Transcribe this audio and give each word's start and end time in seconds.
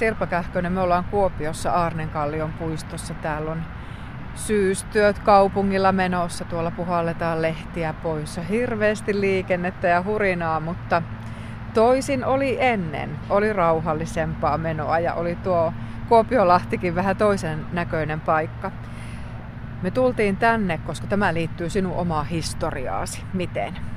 Sirpa 0.00 0.26
Kähkönen, 0.26 0.72
me 0.72 0.80
ollaan 0.80 1.04
Kuopiossa 1.04 1.72
Aarnenkallion 1.72 2.52
puistossa. 2.52 3.14
Täällä 3.14 3.50
on 3.50 3.62
syystyöt 4.34 5.18
kaupungilla 5.18 5.92
menossa. 5.92 6.44
Tuolla 6.44 6.70
puhalletaan 6.70 7.42
lehtiä 7.42 7.94
pois. 8.02 8.40
Hirveästi 8.50 9.20
liikennettä 9.20 9.88
ja 9.88 10.02
hurinaa, 10.02 10.60
mutta 10.60 11.02
toisin 11.74 12.24
oli 12.24 12.56
ennen. 12.60 13.10
Oli 13.30 13.52
rauhallisempaa 13.52 14.58
menoa 14.58 14.98
ja 14.98 15.14
oli 15.14 15.36
tuo 15.36 15.72
Kuopiolahtikin 16.08 16.94
vähän 16.94 17.16
toisen 17.16 17.66
näköinen 17.72 18.20
paikka. 18.20 18.70
Me 19.82 19.90
tultiin 19.90 20.36
tänne, 20.36 20.78
koska 20.86 21.06
tämä 21.06 21.34
liittyy 21.34 21.70
sinun 21.70 21.96
omaa 21.96 22.24
historiaasi. 22.24 23.24
Miten? 23.32 23.89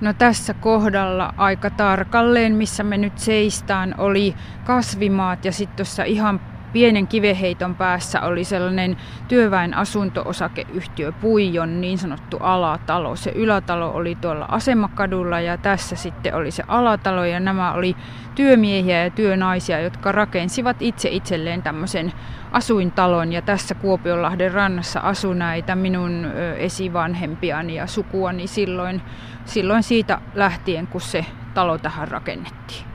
No 0.00 0.12
tässä 0.12 0.54
kohdalla 0.54 1.34
aika 1.36 1.70
tarkalleen, 1.70 2.52
missä 2.52 2.82
me 2.82 2.98
nyt 2.98 3.18
seistään, 3.18 3.94
oli 3.98 4.34
kasvimaat 4.64 5.44
ja 5.44 5.52
sitten 5.52 5.76
tuossa 5.76 6.04
ihan 6.04 6.40
pienen 6.72 7.06
kiveheiton 7.06 7.74
päässä 7.74 8.20
oli 8.20 8.44
sellainen 8.44 8.96
työväen 9.28 9.74
asunto-osakeyhtiö 9.74 11.12
Puijon 11.12 11.80
niin 11.80 11.98
sanottu 11.98 12.36
alatalo. 12.40 13.16
Se 13.16 13.30
ylätalo 13.30 13.90
oli 13.90 14.14
tuolla 14.14 14.44
asemakadulla 14.48 15.40
ja 15.40 15.56
tässä 15.56 15.96
sitten 15.96 16.34
oli 16.34 16.50
se 16.50 16.62
alatalo 16.68 17.24
ja 17.24 17.40
nämä 17.40 17.72
oli 17.72 17.96
työmiehiä 18.34 19.04
ja 19.04 19.10
työnaisia, 19.10 19.80
jotka 19.80 20.12
rakensivat 20.12 20.76
itse 20.82 21.08
itselleen 21.08 21.62
tämmöisen 21.62 22.12
asuintalon 22.52 23.32
ja 23.32 23.42
tässä 23.42 23.74
Kuopionlahden 23.74 24.52
rannassa 24.52 25.00
asui 25.00 25.34
näitä 25.34 25.76
minun 25.76 26.26
esivanhempiani 26.56 27.74
ja 27.74 27.86
sukuani 27.86 28.46
silloin, 28.46 29.02
silloin 29.44 29.82
siitä 29.82 30.20
lähtien, 30.34 30.86
kun 30.86 31.00
se 31.00 31.24
talo 31.54 31.78
tähän 31.78 32.08
rakennettiin. 32.08 32.87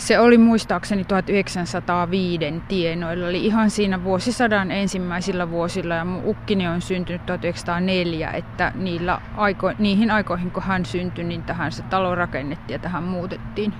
Se 0.00 0.20
oli 0.20 0.38
muistaakseni 0.38 1.04
1905 1.04 2.62
tienoilla, 2.68 3.28
eli 3.28 3.46
ihan 3.46 3.70
siinä 3.70 4.04
vuosisadan 4.04 4.70
ensimmäisillä 4.70 5.50
vuosilla 5.50 5.94
ja 5.94 6.04
mun 6.04 6.22
ukkini 6.24 6.68
on 6.68 6.80
syntynyt 6.80 7.26
1904, 7.26 8.30
että 8.30 8.72
niillä 8.74 9.20
aiko, 9.36 9.72
niihin 9.78 10.10
aikoihin 10.10 10.50
kun 10.50 10.62
hän 10.62 10.84
syntyi, 10.84 11.24
niin 11.24 11.42
tähän 11.42 11.72
se 11.72 11.82
talo 11.82 12.14
rakennettiin 12.14 12.74
ja 12.74 12.78
tähän 12.78 13.02
muutettiin. 13.02 13.72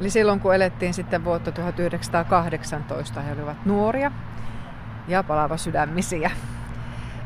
Eli 0.00 0.10
silloin 0.10 0.40
kun 0.40 0.54
elettiin 0.54 0.94
sitten 0.94 1.24
vuotta 1.24 1.52
1918, 1.52 3.20
he 3.20 3.32
olivat 3.32 3.66
nuoria 3.66 4.12
ja 5.08 5.22
palava 5.22 5.56
sydämisiä 5.56 6.30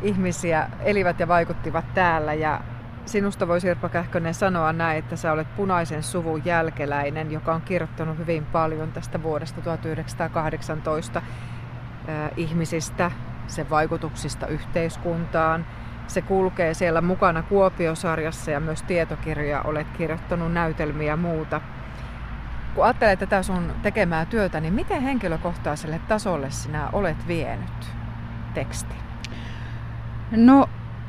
ihmisiä, 0.03 0.71
elivät 0.81 1.21
ja 1.21 1.29
vaikuttivat 1.29 1.95
täällä 1.95 2.35
ja 2.35 2.61
Sinusta 3.07 3.49
voi 3.49 3.61
Sirpa 3.61 3.89
Kähkönen 3.89 4.35
sanoa 4.35 4.73
näin, 4.73 4.99
että 4.99 5.17
sä 5.17 5.33
olet 5.33 5.57
punaisen 5.57 6.03
suvun 6.03 6.45
jälkeläinen, 6.45 7.33
joka 7.33 7.55
on 7.55 7.63
kirjoittanut 7.63 8.19
hyvin 8.19 8.47
paljon 8.47 8.93
tästä 8.93 9.23
vuodesta 9.23 9.61
1918 9.61 11.19
äh, 11.19 12.31
ihmisistä, 12.37 13.11
sen 13.47 13.71
vaikutuksista 13.71 14.47
yhteiskuntaan. 14.47 15.67
Se 16.07 16.23
kulkee 16.23 16.75
siellä 16.75 17.01
mukana 17.01 17.43
Kuopiosarjassa 17.43 18.51
ja 18.51 18.61
myös 18.61 18.83
tietokirjoja 18.83 19.63
olet 19.63 19.87
kirjoittanut, 19.99 20.53
näytelmiä 20.53 21.13
ja 21.13 21.17
muuta. 21.17 21.61
Kun 22.75 22.85
ajattelet 22.85 23.19
tätä 23.19 23.43
sun 23.43 23.73
tekemää 23.83 24.25
työtä, 24.25 24.61
niin 24.61 24.75
miten 24.75 25.03
henkilökohtaiselle 25.03 26.01
tasolle 26.09 26.51
sinä 26.51 26.89
olet 26.93 27.29
vienyt 27.29 27.93
tekstin? 28.55 28.99
No 30.31 30.69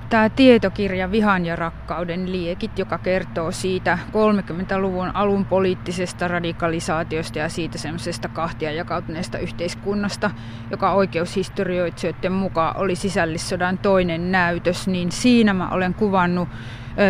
tämä 0.09 0.29
tietokirja 0.29 1.11
Vihan 1.11 1.45
ja 1.45 1.55
rakkauden 1.55 2.31
liekit, 2.31 2.79
joka 2.79 2.97
kertoo 2.97 3.51
siitä 3.51 3.99
30-luvun 4.07 5.11
alun 5.13 5.45
poliittisesta 5.45 6.27
radikalisaatiosta 6.27 7.39
ja 7.39 7.49
siitä 7.49 7.77
semmoisesta 7.77 8.27
kahtia 8.29 8.71
jakautuneesta 8.71 9.37
yhteiskunnasta, 9.37 10.31
joka 10.71 10.91
oikeushistorioitsijoiden 10.91 12.31
mukaan 12.31 12.77
oli 12.77 12.95
sisällissodan 12.95 13.77
toinen 13.77 14.31
näytös, 14.31 14.87
niin 14.87 15.11
siinä 15.11 15.53
mä 15.53 15.69
olen 15.69 15.93
kuvannut 15.93 16.49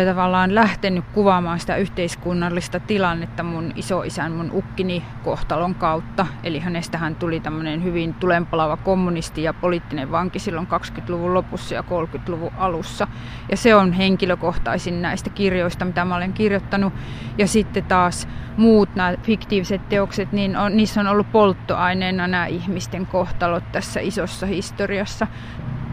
tavallaan 0.06 0.54
lähtenyt 0.54 1.04
kuvaamaan 1.12 1.60
sitä 1.60 1.76
yhteiskunnallista 1.76 2.80
tilannetta 2.80 3.42
mun 3.42 3.72
isoisän, 3.76 4.32
mun 4.32 4.50
ukkini 4.54 5.02
kohtalon 5.24 5.74
kautta. 5.74 6.26
Eli 6.42 6.58
hänestähän 6.58 7.16
tuli 7.16 7.40
tämmöinen 7.40 7.84
hyvin 7.84 8.14
tulenpalava 8.14 8.76
kommunisti 8.76 9.42
ja 9.42 9.54
poliittinen 9.54 10.10
vanki 10.10 10.38
silloin 10.38 10.66
20-luvun 10.66 11.34
lopussa 11.34 11.74
ja 11.74 11.82
30-luvun 11.82 12.52
alussa. 12.58 13.08
Ja 13.50 13.56
se 13.56 13.74
on 13.74 13.92
henkilökohtaisin 13.92 15.02
näistä 15.02 15.30
kirjoista, 15.30 15.84
mitä 15.84 16.04
mä 16.04 16.16
olen 16.16 16.32
kirjoittanut. 16.32 16.92
Ja 17.38 17.46
sitten 17.46 17.84
taas 17.84 18.28
muut 18.56 18.94
nämä 18.94 19.14
fiktiiviset 19.22 19.88
teokset, 19.88 20.32
niin 20.32 20.56
on, 20.56 20.76
niissä 20.76 21.00
on 21.00 21.06
ollut 21.06 21.32
polttoaineena 21.32 22.26
nämä 22.26 22.46
ihmisten 22.46 23.06
kohtalot 23.06 23.72
tässä 23.72 24.00
isossa 24.00 24.46
historiassa. 24.46 25.26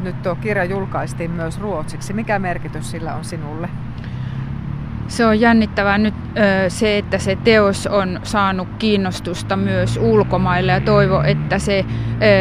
Nyt 0.01 0.21
tuo 0.21 0.35
kirja 0.35 0.63
julkaistiin 0.63 1.31
myös 1.31 1.59
ruotsiksi. 1.59 2.13
Mikä 2.13 2.39
merkitys 2.39 2.91
sillä 2.91 3.15
on 3.15 3.25
sinulle? 3.25 3.69
Se 5.07 5.25
on 5.25 5.39
jännittävää 5.39 5.97
nyt 5.97 6.13
se, 6.67 6.97
että 6.97 7.17
se 7.17 7.37
teos 7.43 7.87
on 7.87 8.19
saanut 8.23 8.67
kiinnostusta 8.79 9.55
myös 9.55 9.97
ulkomaille 9.97 10.71
ja 10.71 10.81
toivo, 10.81 11.21
että 11.21 11.59
se 11.59 11.85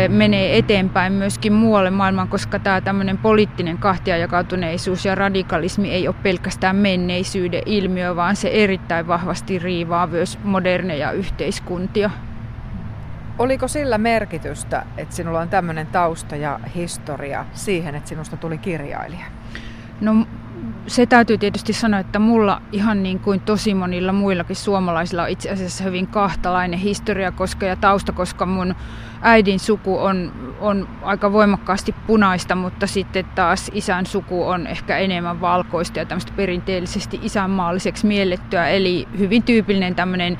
menee 0.09 0.59
eteenpäin 0.59 1.12
myöskin 1.12 1.53
muualle 1.53 1.91
maailmaan, 1.91 2.28
koska 2.28 2.59
tämä 2.59 2.81
tämmöinen 2.81 3.19
poliittinen 3.19 3.78
kahtiajakautuneisuus 3.78 5.04
ja 5.04 5.15
radikalismi 5.15 5.91
ei 5.91 6.09
ole 6.09 6.16
pelkästään 6.22 6.76
menneisyyden 6.76 7.62
ilmiö, 7.66 8.16
vaan 8.16 8.36
se 8.36 8.48
erittäin 8.48 9.06
vahvasti 9.06 9.59
riivaa 9.59 10.06
myös 10.06 10.38
moderneja 10.44 11.12
yhteiskuntia. 11.12 12.10
Oliko 13.39 13.69
sillä 13.69 13.99
merkitystä, 13.99 14.87
että 14.97 15.15
sinulla 15.15 15.41
on 15.41 15.49
tämmöinen 15.49 15.87
tausta 15.87 16.37
ja 16.37 16.61
historia 16.75 17.45
siihen, 17.53 17.95
että 17.95 18.09
sinusta 18.09 18.37
tuli 18.37 18.59
kirjailija? 18.59 19.27
No 20.00 20.27
se 20.87 21.06
täytyy 21.06 21.39
tietysti 21.39 21.72
sanoa, 21.72 22.00
että 22.00 22.19
mulla 22.19 22.62
ihan 22.72 23.03
niin 23.03 23.21
kuin 23.21 23.41
tosi 23.41 23.75
monilla 23.75 24.12
muillakin 24.12 24.56
suomalaisilla 24.56 25.22
on 25.22 25.28
itse 25.28 25.50
asiassa 25.50 25.84
hyvin 25.84 26.06
kahtalainen 26.06 26.78
historia 26.78 27.33
koska 27.33 27.67
ja 27.67 27.77
tausta, 27.77 28.12
koska 28.12 28.47
mun 28.47 28.75
äidin 29.22 29.61
suku 29.61 29.99
on, 29.99 30.33
on 30.61 30.89
aika 31.03 31.33
voimakkaasti 31.33 31.95
punaista, 32.06 32.55
mutta 32.55 32.87
sitten 32.87 33.25
taas 33.34 33.71
isän 33.75 34.06
suku 34.06 34.49
on 34.49 34.66
ehkä 34.66 34.99
enemmän 34.99 35.41
valkoista 35.41 35.99
ja 35.99 36.06
tämmöistä 36.06 36.33
perinteellisesti 36.37 37.21
isänmaalliseksi 37.22 38.06
miellettyä, 38.06 38.69
eli 38.69 39.09
hyvin 39.19 39.43
tyypillinen 39.43 39.95
tämmöinen 39.95 40.39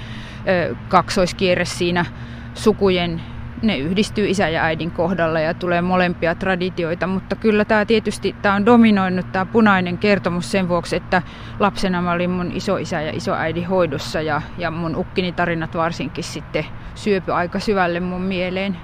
ö, 0.49 0.75
kaksoiskierre 0.89 1.65
siinä 1.65 2.05
sukujen 2.55 3.23
ne 3.63 3.79
yhdistyy 3.79 4.29
isä 4.29 4.49
ja 4.49 4.63
äidin 4.63 4.91
kohdalla 4.91 5.41
ja 5.41 5.55
tulee 5.55 5.83
molempia 5.83 6.35
traditioita, 6.35 7.07
mutta 7.07 7.37
kyllä 7.37 7.65
tämä 7.65 7.85
tietysti 7.85 8.37
tämä 8.43 8.55
on 8.55 8.67
dominoinut 8.67 9.33
tämä 9.33 9.47
punainen 9.47 9.99
kertomus 9.99 10.51
sen 10.51 10.69
vuoksi, 10.69 10.97
että 10.97 11.23
lapsena 11.59 12.03
mä 12.03 12.13
olin 12.13 12.31
mun 12.31 12.53
isoisä 12.53 13.01
ja 13.01 13.13
isoäidi 13.17 13.63
hoidossa 13.63 14.21
ja, 14.21 14.43
ja 14.59 14.71
mun 14.71 14.97
ukkini 14.97 15.33
tarinat 15.33 15.77
varsinkin 15.77 16.25
sitten 16.25 16.67
syöpy 16.95 17.33
aika 17.33 17.59
syvälle 17.59 18.01
mun 18.01 18.23
mieleen. 18.23 18.77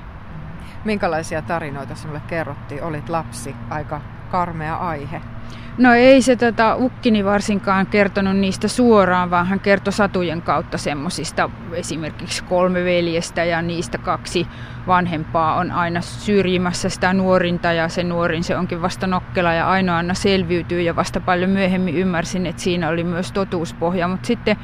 Minkälaisia 0.84 1.42
tarinoita 1.42 1.94
sinulle 1.94 2.22
kerrottiin? 2.26 2.82
Olit 2.82 3.08
lapsi, 3.08 3.54
aika 3.70 4.00
karmea 4.30 4.76
aihe. 4.76 5.20
No 5.78 5.94
ei 5.94 6.22
se 6.22 6.36
tota, 6.36 6.76
Ukkini 6.76 7.24
varsinkaan 7.24 7.86
kertonut 7.86 8.36
niistä 8.36 8.68
suoraan, 8.68 9.30
vaan 9.30 9.46
hän 9.46 9.60
kertoi 9.60 9.92
satujen 9.92 10.42
kautta 10.42 10.78
semmoisista 10.78 11.50
esimerkiksi 11.72 12.44
kolme 12.44 12.84
veljestä 12.84 13.44
ja 13.44 13.62
niistä 13.62 13.98
kaksi 13.98 14.46
vanhempaa 14.86 15.54
on 15.54 15.70
aina 15.70 16.00
syrjimässä 16.00 16.88
sitä 16.88 17.12
nuorinta 17.12 17.72
ja 17.72 17.88
se 17.88 18.02
nuorin 18.02 18.44
se 18.44 18.56
onkin 18.56 18.82
vasta 18.82 19.06
nokkela 19.06 19.52
ja 19.52 19.68
ainoa 19.70 19.96
aina 19.96 20.14
selviytyy 20.14 20.82
ja 20.82 20.96
vasta 20.96 21.20
paljon 21.20 21.50
myöhemmin 21.50 21.96
ymmärsin, 21.96 22.46
että 22.46 22.62
siinä 22.62 22.88
oli 22.88 23.04
myös 23.04 23.32
totuuspohja, 23.32 24.08
mutta 24.08 24.26
sitten 24.26 24.56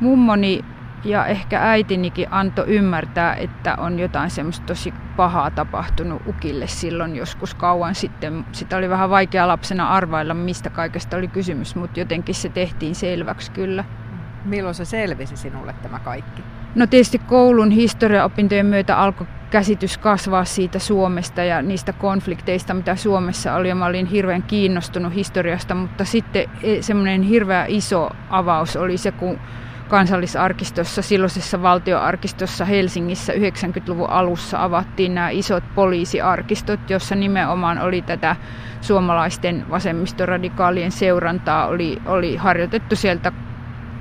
mummoni 0.00 0.64
ja 1.04 1.26
ehkä 1.26 1.60
äitinikin 1.62 2.28
antoi 2.30 2.64
ymmärtää, 2.68 3.34
että 3.34 3.76
on 3.78 3.98
jotain 3.98 4.30
semmoista 4.30 4.66
tosi 4.66 4.94
pahaa 5.16 5.50
tapahtunut 5.50 6.22
ukille 6.26 6.66
silloin 6.66 7.16
joskus 7.16 7.54
kauan 7.54 7.94
sitten. 7.94 8.44
Sitä 8.52 8.76
oli 8.76 8.88
vähän 8.88 9.10
vaikea 9.10 9.48
lapsena 9.48 9.88
arvailla, 9.88 10.34
mistä 10.34 10.70
kaikesta 10.70 11.16
oli 11.16 11.28
kysymys, 11.28 11.76
mutta 11.76 12.00
jotenkin 12.00 12.34
se 12.34 12.48
tehtiin 12.48 12.94
selväksi 12.94 13.50
kyllä. 13.50 13.84
Milloin 14.44 14.74
se 14.74 14.84
selvisi 14.84 15.36
sinulle 15.36 15.74
tämä 15.82 15.98
kaikki? 15.98 16.42
No 16.74 16.86
tietysti 16.86 17.18
koulun 17.18 17.70
historiaopintojen 17.70 18.66
myötä 18.66 18.98
alkoi 18.98 19.26
käsitys 19.50 19.98
kasvaa 19.98 20.44
siitä 20.44 20.78
Suomesta 20.78 21.44
ja 21.44 21.62
niistä 21.62 21.92
konflikteista, 21.92 22.74
mitä 22.74 22.96
Suomessa 22.96 23.54
oli. 23.54 23.68
Ja 23.68 23.74
mä 23.74 23.86
olin 23.86 24.06
hirveän 24.06 24.42
kiinnostunut 24.42 25.14
historiasta, 25.14 25.74
mutta 25.74 26.04
sitten 26.04 26.50
e, 26.62 26.82
semmoinen 26.82 27.22
hirveä 27.22 27.64
iso 27.68 28.10
avaus 28.30 28.76
oli 28.76 28.96
se, 28.96 29.12
kun 29.12 29.38
kansallisarkistossa, 29.88 31.02
silloisessa 31.02 31.62
valtioarkistossa 31.62 32.64
Helsingissä 32.64 33.32
90-luvun 33.32 34.10
alussa 34.10 34.64
avattiin 34.64 35.14
nämä 35.14 35.30
isot 35.30 35.64
poliisiarkistot, 35.74 36.90
jossa 36.90 37.14
nimenomaan 37.14 37.78
oli 37.78 38.02
tätä 38.02 38.36
suomalaisten 38.80 39.64
vasemmistoradikaalien 39.70 40.92
seurantaa, 40.92 41.66
oli, 41.66 42.02
oli 42.06 42.36
harjoitettu 42.36 42.96
sieltä 42.96 43.32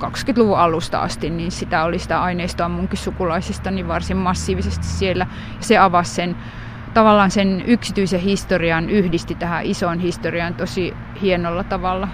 20-luvun 0.04 0.60
alusta 0.60 1.00
asti, 1.00 1.30
niin 1.30 1.52
sitä 1.52 1.84
oli 1.84 2.00
sitä 2.00 2.22
aineistoa 2.22 2.70
munkin 2.70 2.98
sukulaisista 2.98 3.72
niin 3.72 3.88
varsin 3.88 4.18
massiivisesti 4.18 4.86
siellä. 4.86 5.28
Se 5.60 5.78
avasi 5.78 6.14
sen 6.14 6.36
tavallaan 6.94 7.32
sen 7.32 7.64
yksityisen 7.68 8.20
historian 8.20 8.90
yhdisti 8.90 9.36
tähän 9.36 9.66
isoon 9.66 10.00
historiaan 10.00 10.54
tosi 10.54 10.94
hienolla 11.22 11.64
tavalla. 11.64 12.08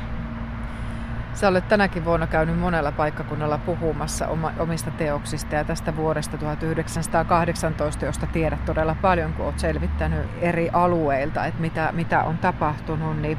Sä 1.34 1.48
olet 1.48 1.68
tänäkin 1.68 2.06
vuonna 2.06 2.28
käynyt 2.28 2.60
monella 2.60 2.92
paikkakunnalla 2.92 3.58
puhumassa 3.58 4.28
omista 4.60 4.92
teoksista 4.92 5.56
ja 5.56 5.64
tästä 5.64 5.96
vuodesta 5.96 6.38
1918, 6.38 8.06
josta 8.06 8.28
tiedät 8.28 8.66
todella 8.66 8.96
paljon, 9.02 9.34
kun 9.34 9.46
olet 9.46 9.60
selvittänyt 9.60 10.20
eri 10.42 10.70
alueilta, 10.74 11.46
että 11.46 11.62
mitä, 11.62 11.90
mitä 11.92 12.24
on 12.24 12.38
tapahtunut. 12.38 13.22
Niin, 13.22 13.38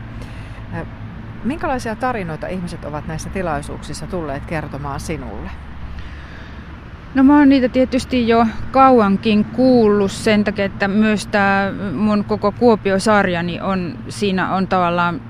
minkälaisia 1.45 1.97
tarinoita 1.97 2.47
ihmiset 2.47 2.85
ovat 2.85 3.07
näissä 3.07 3.31
tilaisuuksissa 3.31 4.07
tulleet 4.07 4.47
kertomaan 4.47 5.01
sinulle? 5.01 5.51
No 7.15 7.25
mä 7.25 7.39
oon 7.39 7.49
niitä 7.49 7.69
tietysti 7.69 8.29
jo 8.29 8.47
kauankin 8.71 9.45
kuullut 9.45 10.13
sen 10.13 10.45
takia, 10.45 10.65
että 10.65 10.89
myös 10.89 11.27
tämä 11.27 11.73
mun 11.93 12.25
koko 12.25 12.53
Kuopio-sarjani 12.53 13.61
on, 13.61 13.99
siinä 14.09 14.55
on 14.55 14.67
tavallaan 14.67 15.21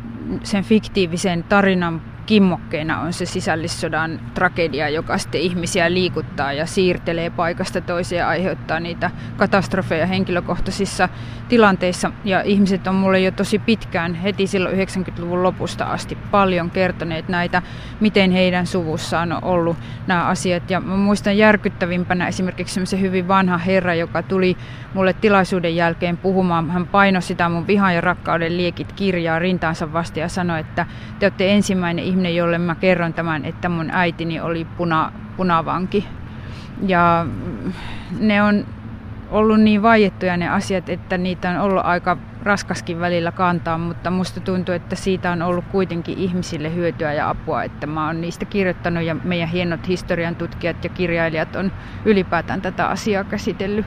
sen 0.43 0.65
fiktiivisen 0.65 1.45
tarinan 1.49 2.03
kimmokkeena 2.31 3.01
on 3.01 3.13
se 3.13 3.27
sisällissodan 3.27 4.21
tragedia, 4.35 4.89
joka 4.89 5.19
sitten 5.19 5.41
ihmisiä 5.41 5.93
liikuttaa 5.93 6.53
ja 6.53 6.67
siirtelee 6.67 7.31
paikasta 7.31 7.81
toiseen 7.81 8.19
ja 8.19 8.29
aiheuttaa 8.29 8.81
niitä 8.81 9.11
katastrofeja 9.37 10.07
henkilökohtaisissa 10.07 11.09
tilanteissa. 11.49 12.13
Ja 12.25 12.43
ihmiset 12.43 12.87
on 12.87 12.95
mulle 12.95 13.21
jo 13.21 13.31
tosi 13.31 13.59
pitkään, 13.59 14.15
heti 14.15 14.47
silloin 14.47 14.77
90-luvun 14.77 15.43
lopusta 15.43 15.85
asti, 15.85 16.19
paljon 16.31 16.71
kertoneet 16.71 17.29
näitä, 17.29 17.63
miten 18.01 18.31
heidän 18.31 18.67
suvussaan 18.67 19.33
on 19.33 19.45
ollut 19.45 19.77
nämä 20.07 20.25
asiat. 20.25 20.71
Ja 20.71 20.81
mä 20.81 20.97
muistan 20.97 21.39
järkyttävimpänä 21.39 22.29
esimerkiksi 22.29 22.75
semmoisen 22.75 23.01
hyvin 23.01 23.29
vanha 23.29 23.59
herra, 23.59 23.95
joka 23.95 24.23
tuli 24.23 24.57
mulle 24.95 25.13
tilaisuuden 25.13 25.77
jälkeen 25.77 26.17
puhumaan. 26.17 26.71
Hän 26.71 26.87
painoi 26.87 27.23
sitä 27.23 27.49
mun 27.49 27.67
vihan 27.67 27.95
ja 27.95 28.01
rakkauden 28.01 28.57
liekit 28.57 28.93
kirjaa 28.93 29.39
rintaansa 29.39 29.93
vasta 29.93 30.19
ja 30.19 30.29
sanoi, 30.29 30.61
että 30.61 30.87
te 31.19 31.27
olette 31.27 31.53
ensimmäinen 31.53 32.05
ihminen, 32.05 32.20
ihminen, 32.21 32.37
jolle 32.37 32.59
mä 32.59 32.75
kerron 32.75 33.13
tämän, 33.13 33.45
että 33.45 33.69
mun 33.69 33.91
äitini 33.93 34.41
oli 34.41 34.65
puna, 34.65 35.13
punavanki. 35.37 36.07
Ja 36.87 37.27
ne 38.19 38.43
on 38.43 38.67
ollut 39.31 39.61
niin 39.61 39.83
vaiettuja 39.83 40.37
ne 40.37 40.49
asiat, 40.49 40.89
että 40.89 41.19
niitä 41.19 41.51
on 41.51 41.57
ollut 41.57 41.85
aika 41.85 42.17
raskaskin 42.43 43.01
välillä 43.01 43.33
kantaa, 43.33 43.79
mutta 43.79 44.11
musta 44.11 44.41
tuntuu, 44.41 44.75
että 44.75 44.97
siitä 44.97 45.33
on 45.33 45.43
ollut 45.43 45.65
kuitenkin 45.73 46.19
ihmisille 46.19 46.75
hyötyä 46.75 47.13
ja 47.13 47.31
apua, 47.31 47.63
että 47.63 47.87
mä 47.87 48.07
oon 48.07 48.21
niistä 48.21 48.45
kirjoittanut 48.45 49.03
ja 49.03 49.17
meidän 49.25 49.49
hienot 49.49 49.89
historian 49.89 50.37
tutkijat 50.37 50.85
ja 50.85 50.91
kirjailijat 50.91 51.57
on 51.57 51.73
ylipäätään 52.05 52.61
tätä 52.61 52.87
asiaa 52.87 53.25
käsitellyt. 53.25 53.87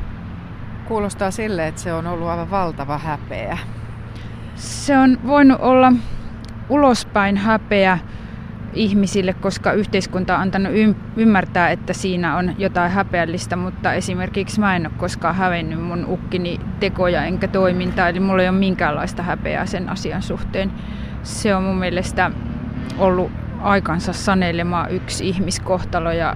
Kuulostaa 0.85 1.31
sille, 1.31 1.67
että 1.67 1.81
se 1.81 1.93
on 1.93 2.07
ollut 2.07 2.27
aivan 2.27 2.51
valtava 2.51 2.97
häpeä. 2.97 3.57
Se 4.55 4.97
on 4.97 5.17
voinut 5.27 5.59
olla 5.61 5.93
ulospäin 6.69 7.37
häpeä 7.37 7.99
ihmisille, 8.75 9.33
koska 9.33 9.73
yhteiskunta 9.73 10.35
on 10.35 10.41
antanut 10.41 10.73
ymmärtää, 11.15 11.69
että 11.69 11.93
siinä 11.93 12.37
on 12.37 12.55
jotain 12.57 12.91
häpeällistä, 12.91 13.55
mutta 13.55 13.93
esimerkiksi 13.93 14.59
mä 14.59 14.75
en 14.75 14.87
ole 14.87 14.93
koskaan 14.97 15.35
hävennyt 15.35 15.81
mun 15.81 16.05
ukkini 16.05 16.59
tekoja 16.79 17.25
enkä 17.25 17.47
toimintaa, 17.47 18.09
eli 18.09 18.19
mulla 18.19 18.41
ei 18.41 18.49
ole 18.49 18.57
minkäänlaista 18.57 19.23
häpeää 19.23 19.65
sen 19.65 19.89
asian 19.89 20.21
suhteen. 20.21 20.71
Se 21.23 21.55
on 21.55 21.63
mun 21.63 21.79
mielestä 21.79 22.31
ollut 22.97 23.31
aikansa 23.61 24.13
sanelema 24.13 24.87
yksi 24.87 25.29
ihmiskohtalo 25.29 26.11
ja, 26.11 26.35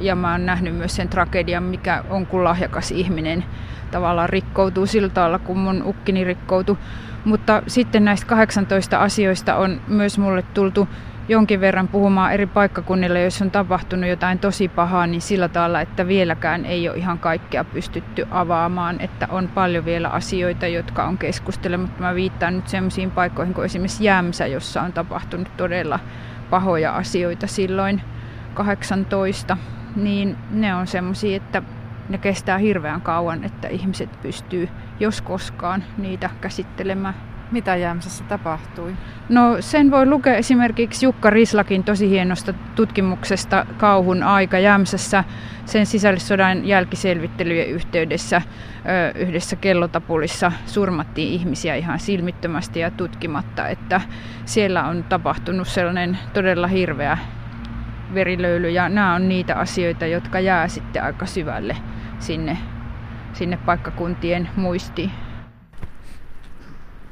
ja 0.00 0.14
mä 0.14 0.32
oon 0.32 0.46
nähnyt 0.46 0.76
myös 0.76 0.96
sen 0.96 1.08
tragedian, 1.08 1.62
mikä 1.62 2.04
on 2.10 2.26
kun 2.26 2.44
lahjakas 2.44 2.90
ihminen 2.90 3.44
tavallaan 3.90 4.28
rikkoutuu 4.28 4.86
sillä 4.86 5.08
tavalla, 5.08 5.38
kun 5.38 5.58
mun 5.58 5.82
ukkini 5.82 6.24
rikkoutui. 6.24 6.76
Mutta 7.24 7.62
sitten 7.66 8.04
näistä 8.04 8.26
18 8.26 8.98
asioista 8.98 9.56
on 9.56 9.80
myös 9.88 10.18
mulle 10.18 10.42
tultu 10.54 10.88
jonkin 11.28 11.60
verran 11.60 11.88
puhumaan 11.88 12.32
eri 12.32 12.46
paikkakunnilla, 12.46 13.18
joissa 13.18 13.44
on 13.44 13.50
tapahtunut 13.50 14.10
jotain 14.10 14.38
tosi 14.38 14.68
pahaa, 14.68 15.06
niin 15.06 15.20
sillä 15.20 15.48
tavalla, 15.48 15.80
että 15.80 16.06
vieläkään 16.06 16.64
ei 16.64 16.88
ole 16.88 16.98
ihan 16.98 17.18
kaikkea 17.18 17.64
pystytty 17.64 18.26
avaamaan, 18.30 19.00
että 19.00 19.28
on 19.30 19.48
paljon 19.48 19.84
vielä 19.84 20.08
asioita, 20.08 20.66
jotka 20.66 21.04
on 21.04 21.18
keskustelematta. 21.18 22.02
Mä 22.02 22.14
viittaan 22.14 22.56
nyt 22.56 22.68
sellaisiin 22.68 23.10
paikkoihin 23.10 23.54
kuin 23.54 23.64
esimerkiksi 23.64 24.04
Jämsä, 24.04 24.46
jossa 24.46 24.82
on 24.82 24.92
tapahtunut 24.92 25.56
todella 25.56 26.00
pahoja 26.50 26.96
asioita 26.96 27.46
silloin 27.46 28.02
18, 28.54 29.56
niin 29.96 30.36
ne 30.50 30.74
on 30.74 30.86
semmoisia, 30.86 31.36
että 31.36 31.62
ne 32.08 32.18
kestää 32.18 32.58
hirveän 32.58 33.00
kauan, 33.00 33.44
että 33.44 33.68
ihmiset 33.68 34.22
pystyy 34.22 34.68
jos 35.00 35.20
koskaan 35.20 35.84
niitä 35.98 36.30
käsittelemään. 36.40 37.27
Mitä 37.50 37.76
Jämsässä 37.76 38.24
tapahtui? 38.24 38.92
No 39.28 39.56
sen 39.60 39.90
voi 39.90 40.06
lukea 40.06 40.36
esimerkiksi 40.36 41.06
Jukka 41.06 41.30
Rislakin 41.30 41.84
tosi 41.84 42.10
hienosta 42.10 42.52
tutkimuksesta 42.74 43.66
Kauhun 43.76 44.22
aika 44.22 44.58
Jämsässä 44.58 45.24
sen 45.64 45.86
sisällissodan 45.86 46.64
jälkiselvittelyjen 46.64 47.68
yhteydessä 47.68 48.42
yhdessä 49.14 49.56
kellotapulissa 49.56 50.52
surmattiin 50.66 51.32
ihmisiä 51.32 51.74
ihan 51.74 52.00
silmittömästi 52.00 52.80
ja 52.80 52.90
tutkimatta, 52.90 53.68
että 53.68 54.00
siellä 54.44 54.84
on 54.84 55.04
tapahtunut 55.08 55.68
sellainen 55.68 56.18
todella 56.32 56.66
hirveä 56.66 57.18
verilöyly 58.14 58.70
ja 58.70 58.88
nämä 58.88 59.14
on 59.14 59.28
niitä 59.28 59.54
asioita, 59.54 60.06
jotka 60.06 60.40
jää 60.40 60.68
sitten 60.68 61.02
aika 61.02 61.26
syvälle 61.26 61.76
sinne, 62.18 62.58
sinne 63.32 63.56
paikkakuntien 63.56 64.48
muistiin. 64.56 65.10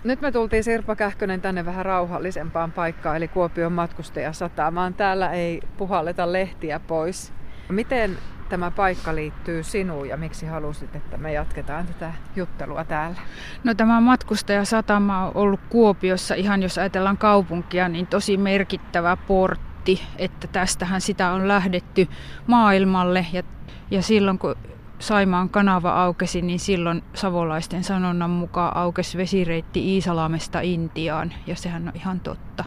Nyt 0.06 0.20
me 0.20 0.32
tultiin 0.32 0.64
Sirpa 0.64 0.97
Kähkönen 0.97 1.41
tänne 1.41 1.64
vähän 1.64 1.85
rauhallisempaan 1.85 2.73
paikkaan, 2.73 3.17
eli 3.17 3.29
Kuopion 3.29 3.73
matkustajasatamaan. 3.73 4.94
Täällä 4.94 5.32
ei 5.32 5.61
puhalleta 5.76 6.32
lehtiä 6.32 6.81
pois. 6.81 7.32
Miten 7.69 8.19
tämä 8.49 8.70
paikka 8.70 9.14
liittyy 9.14 9.62
sinuun 9.62 10.08
ja 10.08 10.17
miksi 10.17 10.47
halusit, 10.47 10.97
että 10.97 11.17
me 11.17 11.32
jatketaan 11.32 11.87
tätä 11.87 12.12
juttelua 12.37 12.85
täällä? 12.85 13.17
No 13.64 13.75
tämä 13.75 14.00
matkustajasatama 14.00 15.26
on 15.26 15.32
ollut 15.35 15.61
Kuopiossa, 15.69 16.35
ihan 16.35 16.62
jos 16.62 16.79
ajatellaan 16.79 17.19
kaupunkia, 17.19 17.88
niin 17.88 18.06
tosi 18.06 18.37
merkittävä 18.37 19.17
portti, 19.17 20.02
että 20.19 20.47
tästähän 20.47 21.00
sitä 21.00 21.31
on 21.31 21.49
lähdetty 21.49 22.09
maailmalle 22.47 23.26
ja, 23.32 23.43
ja 23.91 24.02
silloin 24.02 24.38
kun 24.38 24.56
Saimaan 24.99 25.49
kanava 25.49 26.03
aukesi, 26.03 26.43
niin 26.43 26.59
silloin 26.59 27.03
savolaisten 27.15 27.85
sanonnan 27.85 28.31
mukaan 28.31 28.76
aukesi 28.76 29.19
vesireitti 29.19 29.95
Iisalamesta 29.95 30.61
Intiaan, 30.61 31.33
ja 31.47 31.57
sehän 31.57 31.88
on 31.88 31.93
ihan 31.95 32.21
totta. 32.21 32.65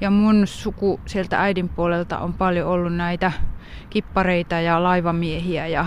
Ja 0.00 0.10
mun 0.10 0.46
suku 0.46 1.00
sieltä 1.06 1.40
äidin 1.40 1.68
puolelta 1.68 2.18
on 2.18 2.32
paljon 2.32 2.68
ollut 2.68 2.94
näitä 2.94 3.32
kippareita 3.90 4.54
ja 4.54 4.82
laivamiehiä 4.82 5.66
ja, 5.66 5.86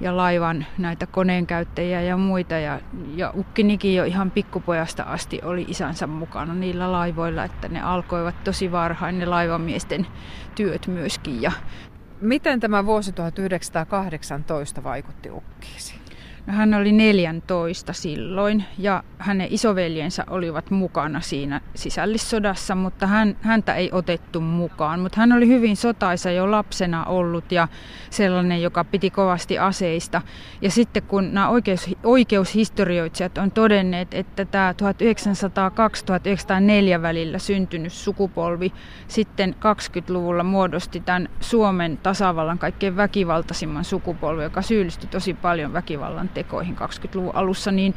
ja 0.00 0.16
laivan 0.16 0.66
näitä 0.78 1.06
koneenkäyttäjiä 1.06 2.02
ja 2.02 2.16
muita. 2.16 2.54
Ja, 2.54 2.80
ja 3.16 3.32
ukkinikin 3.36 3.94
jo 3.94 4.04
ihan 4.04 4.30
pikkupojasta 4.30 5.02
asti 5.02 5.40
oli 5.44 5.64
isänsä 5.68 6.06
mukana 6.06 6.54
niillä 6.54 6.92
laivoilla, 6.92 7.44
että 7.44 7.68
ne 7.68 7.82
alkoivat 7.82 8.44
tosi 8.44 8.72
varhain 8.72 9.18
ne 9.18 9.26
laivamiesten 9.26 10.06
työt 10.54 10.86
myöskin. 10.86 11.42
Ja 11.42 11.52
Miten 12.20 12.60
tämä 12.60 12.86
vuosi 12.86 13.12
1918 13.12 14.82
vaikutti 14.84 15.30
ukkiisi? 15.30 15.99
Hän 16.46 16.74
oli 16.74 16.92
14 16.92 17.92
silloin 17.92 18.64
ja 18.78 19.02
hänen 19.18 19.48
isoveljensä 19.50 20.24
olivat 20.30 20.70
mukana 20.70 21.20
siinä 21.20 21.60
sisällissodassa, 21.74 22.74
mutta 22.74 23.06
hän, 23.06 23.36
häntä 23.40 23.74
ei 23.74 23.88
otettu 23.92 24.40
mukaan. 24.40 25.00
Mutta 25.00 25.20
hän 25.20 25.32
oli 25.32 25.46
hyvin 25.46 25.76
sotaisa 25.76 26.30
jo 26.30 26.50
lapsena 26.50 27.04
ollut 27.04 27.52
ja 27.52 27.68
sellainen, 28.10 28.62
joka 28.62 28.84
piti 28.84 29.10
kovasti 29.10 29.58
aseista. 29.58 30.22
Ja 30.62 30.70
sitten 30.70 31.02
kun 31.02 31.34
nämä 31.34 31.48
oikeus, 31.48 31.90
oikeushistorioitsijat 32.04 33.38
on 33.38 33.50
todenneet, 33.50 34.14
että 34.14 34.44
tämä 34.44 34.74
1902-1904 36.98 37.02
välillä 37.02 37.38
syntynyt 37.38 37.92
sukupolvi 37.92 38.72
sitten 39.08 39.54
20-luvulla 39.58 40.44
muodosti 40.44 41.00
tämän 41.00 41.28
Suomen 41.40 41.96
tasavallan 41.96 42.58
kaikkein 42.58 42.96
väkivaltaisimman 42.96 43.84
sukupolvi, 43.84 44.42
joka 44.42 44.62
syyllistyi 44.62 45.08
tosi 45.08 45.34
paljon 45.34 45.72
väkivallan 45.72 46.29
tekoihin 46.34 46.76
20-luvun 46.76 47.34
alussa, 47.34 47.72
niin, 47.72 47.94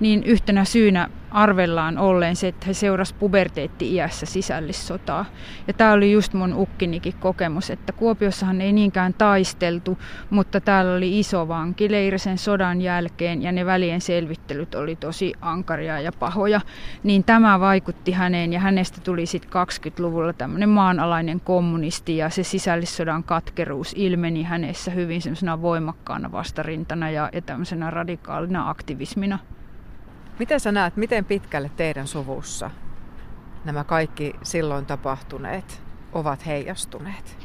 niin 0.00 0.22
yhtenä 0.24 0.64
syynä 0.64 1.08
arvellaan 1.34 1.98
olleen 1.98 2.36
se, 2.36 2.48
että 2.48 2.66
he 2.66 2.72
seurasivat 2.72 3.20
puberteetti-iässä 3.20 4.26
sisällissotaa. 4.26 5.24
Ja 5.66 5.72
tämä 5.72 5.92
oli 5.92 6.12
just 6.12 6.32
mun 6.32 6.54
ukkinikin 6.54 7.14
kokemus, 7.20 7.70
että 7.70 7.92
Kuopiossahan 7.92 8.60
ei 8.60 8.72
niinkään 8.72 9.14
taisteltu, 9.14 9.98
mutta 10.30 10.60
täällä 10.60 10.94
oli 10.94 11.18
iso 11.18 11.48
vankileiri 11.48 12.18
sen 12.18 12.38
sodan 12.38 12.80
jälkeen 12.80 13.42
ja 13.42 13.52
ne 13.52 13.66
välien 13.66 14.00
selvittelyt 14.00 14.74
oli 14.74 14.96
tosi 14.96 15.32
ankaria 15.40 16.00
ja 16.00 16.12
pahoja. 16.12 16.60
Niin 17.02 17.24
tämä 17.24 17.60
vaikutti 17.60 18.12
häneen 18.12 18.52
ja 18.52 18.60
hänestä 18.60 19.00
tuli 19.00 19.26
sitten 19.26 19.50
20-luvulla 19.50 20.32
tämmöinen 20.32 20.68
maanalainen 20.68 21.40
kommunisti 21.40 22.16
ja 22.16 22.30
se 22.30 22.42
sisällissodan 22.42 23.24
katkeruus 23.24 23.92
ilmeni 23.96 24.42
hänessä 24.42 24.90
hyvin 24.90 25.22
semmoisena 25.22 25.62
voimakkaana 25.62 26.32
vastarintana 26.32 27.10
ja, 27.10 27.30
ja 27.32 27.42
tämmöisenä 27.42 27.90
radikaalina 27.90 28.70
aktivismina. 28.70 29.38
Miten 30.38 30.60
sä 30.60 30.72
näet, 30.72 30.96
miten 30.96 31.24
pitkälle 31.24 31.70
teidän 31.76 32.06
suvussa 32.06 32.70
nämä 33.64 33.84
kaikki 33.84 34.34
silloin 34.42 34.86
tapahtuneet 34.86 35.82
ovat 36.12 36.46
heijastuneet? 36.46 37.38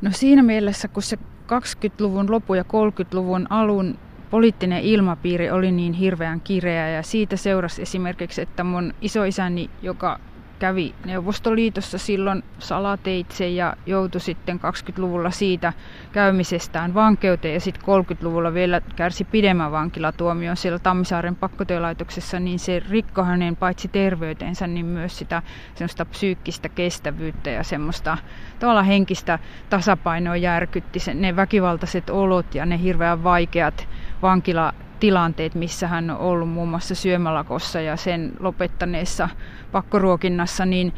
No 0.00 0.10
siinä 0.12 0.42
mielessä, 0.42 0.88
kun 0.88 1.02
se 1.02 1.18
20-luvun 1.46 2.30
lopu 2.30 2.54
ja 2.54 2.62
30-luvun 2.62 3.46
alun 3.50 3.98
poliittinen 4.30 4.82
ilmapiiri 4.82 5.50
oli 5.50 5.72
niin 5.72 5.92
hirveän 5.92 6.40
kireä 6.40 6.88
ja 6.88 7.02
siitä 7.02 7.36
seurasi 7.36 7.82
esimerkiksi, 7.82 8.40
että 8.42 8.64
mun 8.64 8.94
isoisäni, 9.00 9.70
joka 9.82 10.20
kävi 10.60 10.94
Neuvostoliitossa 11.04 11.98
silloin 11.98 12.44
salateitse 12.58 13.48
ja 13.48 13.76
joutui 13.86 14.20
sitten 14.20 14.60
20-luvulla 14.60 15.30
siitä 15.30 15.72
käymisestään 16.12 16.94
vankeuteen 16.94 17.54
ja 17.54 17.60
sitten 17.60 17.82
30-luvulla 17.82 18.54
vielä 18.54 18.80
kärsi 18.96 19.24
pidemmän 19.24 19.72
vankilatuomion 19.72 20.56
siellä 20.56 20.78
Tammisaaren 20.78 21.36
pakkotyölaitoksessa, 21.36 22.40
niin 22.40 22.58
se 22.58 22.82
rikko 22.90 23.24
hänen 23.24 23.56
paitsi 23.56 23.88
terveytensä, 23.88 24.66
niin 24.66 24.86
myös 24.86 25.18
sitä 25.18 25.42
semmoista 25.74 26.04
psyykkistä 26.04 26.68
kestävyyttä 26.68 27.50
ja 27.50 27.62
semmoista 27.62 28.18
tavallaan 28.58 28.86
henkistä 28.86 29.38
tasapainoa 29.70 30.36
järkytti 30.36 30.98
sen, 30.98 31.22
ne 31.22 31.36
väkivaltaiset 31.36 32.10
olot 32.10 32.54
ja 32.54 32.66
ne 32.66 32.82
hirveän 32.82 33.24
vaikeat 33.24 33.88
vankila 34.22 34.74
tilanteet, 35.00 35.54
missä 35.54 35.88
hän 35.88 36.10
on 36.10 36.18
ollut 36.18 36.48
muun 36.48 36.68
muassa 36.68 36.94
syömälakossa 36.94 37.80
ja 37.80 37.96
sen 37.96 38.32
lopettaneessa 38.40 39.28
pakkoruokinnassa, 39.72 40.66
niin, 40.66 40.92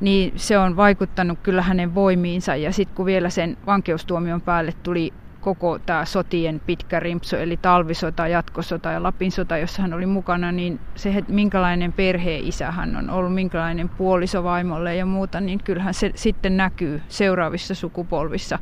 niin 0.00 0.32
se 0.36 0.58
on 0.58 0.76
vaikuttanut 0.76 1.38
kyllä 1.42 1.62
hänen 1.62 1.94
voimiinsa. 1.94 2.56
Ja 2.56 2.72
sitten 2.72 2.96
kun 2.96 3.06
vielä 3.06 3.30
sen 3.30 3.56
vankeustuomion 3.66 4.40
päälle 4.40 4.72
tuli 4.82 5.12
koko 5.46 5.78
tämä 5.78 6.04
sotien 6.04 6.60
pitkä 6.66 7.00
rimpsu, 7.00 7.36
eli 7.36 7.56
talvisota, 7.56 8.28
jatkosota 8.28 8.92
ja 8.92 9.02
Lapin 9.02 9.32
sota, 9.32 9.58
jossa 9.58 9.82
hän 9.82 9.92
oli 9.92 10.06
mukana, 10.06 10.52
niin 10.52 10.80
se, 10.94 11.14
että 11.16 11.32
minkälainen 11.32 11.92
perheisä 11.92 12.70
hän 12.70 12.96
on 12.96 13.10
ollut, 13.10 13.34
minkälainen 13.34 13.88
puoliso 13.88 14.44
vaimolle 14.44 14.96
ja 14.96 15.06
muuta, 15.06 15.40
niin 15.40 15.58
kyllähän 15.64 15.94
se 15.94 16.12
sitten 16.14 16.56
näkyy 16.56 17.02
seuraavissa 17.08 17.74
sukupolvissa, 17.74 18.58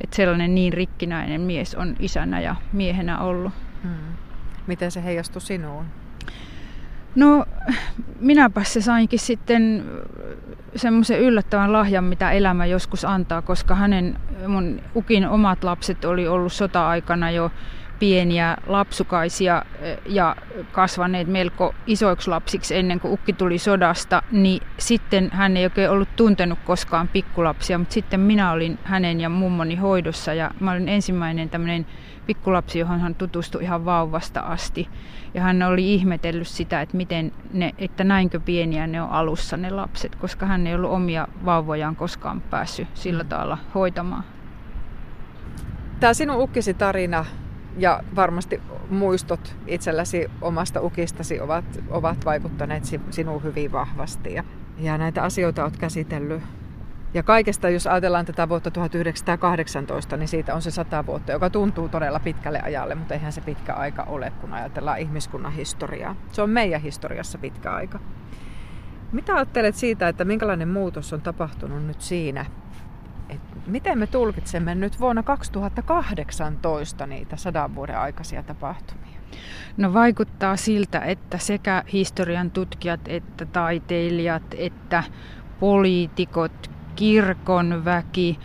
että 0.00 0.16
sellainen 0.16 0.54
niin 0.54 0.72
rikkinäinen 0.72 1.40
mies 1.40 1.74
on 1.74 1.96
isänä 1.98 2.40
ja 2.40 2.56
miehenä 2.72 3.20
ollut. 3.20 3.52
Hmm. 3.82 4.27
Miten 4.68 4.90
se 4.90 5.04
heijastui 5.04 5.42
sinuun? 5.42 5.84
No, 7.14 7.44
minäpä 8.20 8.64
se 8.64 8.80
sainkin 8.80 9.18
sitten 9.18 9.84
semmoisen 10.76 11.20
yllättävän 11.20 11.72
lahjan, 11.72 12.04
mitä 12.04 12.30
elämä 12.30 12.66
joskus 12.66 13.04
antaa, 13.04 13.42
koska 13.42 13.74
hänen, 13.74 14.18
mun 14.46 14.80
ukin 14.96 15.28
omat 15.28 15.64
lapset 15.64 16.04
oli 16.04 16.28
ollut 16.28 16.52
sota-aikana 16.52 17.30
jo 17.30 17.50
pieniä 17.98 18.56
lapsukaisia 18.66 19.62
ja 20.06 20.36
kasvaneet 20.72 21.28
melko 21.28 21.74
isoiksi 21.86 22.30
lapsiksi 22.30 22.76
ennen 22.76 23.00
kuin 23.00 23.12
ukki 23.12 23.32
tuli 23.32 23.58
sodasta, 23.58 24.22
niin 24.32 24.62
sitten 24.78 25.30
hän 25.32 25.56
ei 25.56 25.64
oikein 25.64 25.90
ollut 25.90 26.16
tuntenut 26.16 26.58
koskaan 26.64 27.08
pikkulapsia, 27.08 27.78
mutta 27.78 27.94
sitten 27.94 28.20
minä 28.20 28.52
olin 28.52 28.78
hänen 28.84 29.20
ja 29.20 29.28
mummoni 29.28 29.76
hoidossa 29.76 30.34
ja 30.34 30.50
mä 30.60 30.72
olin 30.72 30.88
ensimmäinen 30.88 31.50
tämmöinen 31.50 31.86
pikkulapsi, 32.26 32.78
johon 32.78 33.00
hän 33.00 33.14
tutustui 33.14 33.62
ihan 33.62 33.84
vauvasta 33.84 34.40
asti. 34.40 34.88
Ja 35.34 35.42
hän 35.42 35.62
oli 35.62 35.94
ihmetellyt 35.94 36.48
sitä, 36.48 36.80
että, 36.80 36.96
miten 36.96 37.32
ne, 37.52 37.72
että 37.78 38.04
näinkö 38.04 38.40
pieniä 38.40 38.86
ne 38.86 39.02
on 39.02 39.10
alussa 39.10 39.56
ne 39.56 39.70
lapset, 39.70 40.16
koska 40.16 40.46
hän 40.46 40.66
ei 40.66 40.74
ollut 40.74 40.90
omia 40.90 41.28
vauvojaan 41.44 41.96
koskaan 41.96 42.40
päässyt 42.40 42.88
sillä 42.94 43.22
mm. 43.22 43.28
tavalla 43.28 43.58
hoitamaan. 43.74 44.24
Tämä 46.00 46.14
sinun 46.14 46.36
ukkisi 46.36 46.74
tarina 46.74 47.24
ja 47.78 48.00
varmasti 48.16 48.60
muistot 48.90 49.56
itselläsi 49.66 50.30
omasta 50.40 50.80
ukistasi 50.80 51.40
ovat, 51.40 51.64
ovat 51.90 52.24
vaikuttaneet 52.24 52.84
sinuun 53.10 53.42
hyvin 53.42 53.72
vahvasti. 53.72 54.34
Ja, 54.34 54.44
ja 54.78 54.98
näitä 54.98 55.22
asioita 55.22 55.64
olet 55.64 55.76
käsitellyt 55.76 56.42
ja 57.14 57.22
kaikesta, 57.22 57.68
jos 57.68 57.86
ajatellaan 57.86 58.26
tätä 58.26 58.48
vuotta 58.48 58.70
1918, 58.70 60.16
niin 60.16 60.28
siitä 60.28 60.54
on 60.54 60.62
se 60.62 60.70
sata 60.70 61.06
vuotta, 61.06 61.32
joka 61.32 61.50
tuntuu 61.50 61.88
todella 61.88 62.20
pitkälle 62.20 62.60
ajalle, 62.60 62.94
mutta 62.94 63.14
eihän 63.14 63.32
se 63.32 63.40
pitkä 63.40 63.74
aika 63.74 64.02
ole, 64.02 64.32
kun 64.40 64.52
ajatellaan 64.52 64.98
ihmiskunnan 64.98 65.52
historiaa. 65.52 66.16
Se 66.32 66.42
on 66.42 66.50
meidän 66.50 66.80
historiassa 66.80 67.38
pitkä 67.38 67.72
aika. 67.72 68.00
Mitä 69.12 69.34
ajattelet 69.34 69.74
siitä, 69.74 70.08
että 70.08 70.24
minkälainen 70.24 70.68
muutos 70.68 71.12
on 71.12 71.20
tapahtunut 71.20 71.86
nyt 71.86 72.00
siinä, 72.00 72.46
miten 73.68 73.98
me 73.98 74.06
tulkitsemme 74.06 74.74
nyt 74.74 75.00
vuonna 75.00 75.22
2018 75.22 77.06
niitä 77.06 77.36
sadan 77.36 77.74
vuoden 77.74 77.98
aikaisia 77.98 78.42
tapahtumia? 78.42 79.18
No 79.76 79.94
vaikuttaa 79.94 80.56
siltä, 80.56 81.00
että 81.00 81.38
sekä 81.38 81.84
historian 81.92 82.50
tutkijat, 82.50 83.00
että 83.08 83.46
taiteilijat, 83.46 84.42
että 84.56 85.04
poliitikot, 85.60 86.70
kirkon 86.96 87.84
väki 87.84 88.38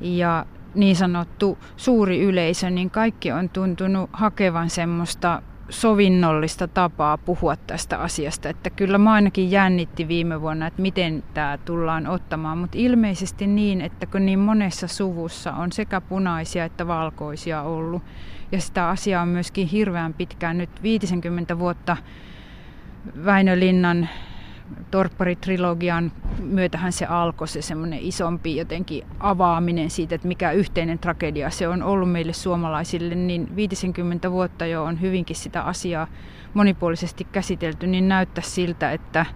ja 0.00 0.46
niin 0.74 0.96
sanottu 0.96 1.58
suuri 1.76 2.20
yleisö, 2.22 2.70
niin 2.70 2.90
kaikki 2.90 3.32
on 3.32 3.48
tuntunut 3.48 4.10
hakevan 4.12 4.70
semmoista 4.70 5.42
sovinnollista 5.70 6.68
tapaa 6.68 7.18
puhua 7.18 7.56
tästä 7.56 7.98
asiasta. 7.98 8.48
Että 8.48 8.70
kyllä 8.70 8.98
mä 8.98 9.12
ainakin 9.12 9.50
jännitti 9.50 10.08
viime 10.08 10.40
vuonna, 10.40 10.66
että 10.66 10.82
miten 10.82 11.24
tämä 11.34 11.58
tullaan 11.64 12.06
ottamaan, 12.06 12.58
mutta 12.58 12.78
ilmeisesti 12.78 13.46
niin, 13.46 13.80
että 13.80 14.06
kun 14.06 14.26
niin 14.26 14.38
monessa 14.38 14.88
suvussa 14.88 15.52
on 15.52 15.72
sekä 15.72 16.00
punaisia 16.00 16.64
että 16.64 16.86
valkoisia 16.86 17.62
ollut, 17.62 18.02
ja 18.52 18.60
sitä 18.60 18.88
asiaa 18.88 19.22
on 19.22 19.28
myöskin 19.28 19.66
hirveän 19.66 20.14
pitkään, 20.14 20.58
nyt 20.58 20.82
50 20.82 21.58
vuotta 21.58 21.96
Väinö 23.24 23.58
Linnan 23.58 24.08
torpparitrilogian 24.90 26.12
myötähän 26.42 26.92
se 26.92 27.06
alkoi 27.06 27.48
se 27.48 27.62
semmoinen 27.62 27.98
isompi 28.02 28.56
jotenkin 28.56 29.04
avaaminen 29.20 29.90
siitä, 29.90 30.14
että 30.14 30.28
mikä 30.28 30.52
yhteinen 30.52 30.98
tragedia 30.98 31.50
se 31.50 31.68
on 31.68 31.82
ollut 31.82 32.12
meille 32.12 32.32
suomalaisille, 32.32 33.14
niin 33.14 33.56
50 33.56 34.30
vuotta 34.30 34.66
jo 34.66 34.84
on 34.84 35.00
hyvinkin 35.00 35.36
sitä 35.36 35.62
asiaa 35.62 36.06
monipuolisesti 36.54 37.26
käsitelty, 37.32 37.86
niin 37.86 38.08
näyttää 38.08 38.44
siltä, 38.44 38.92
että 38.92 39.26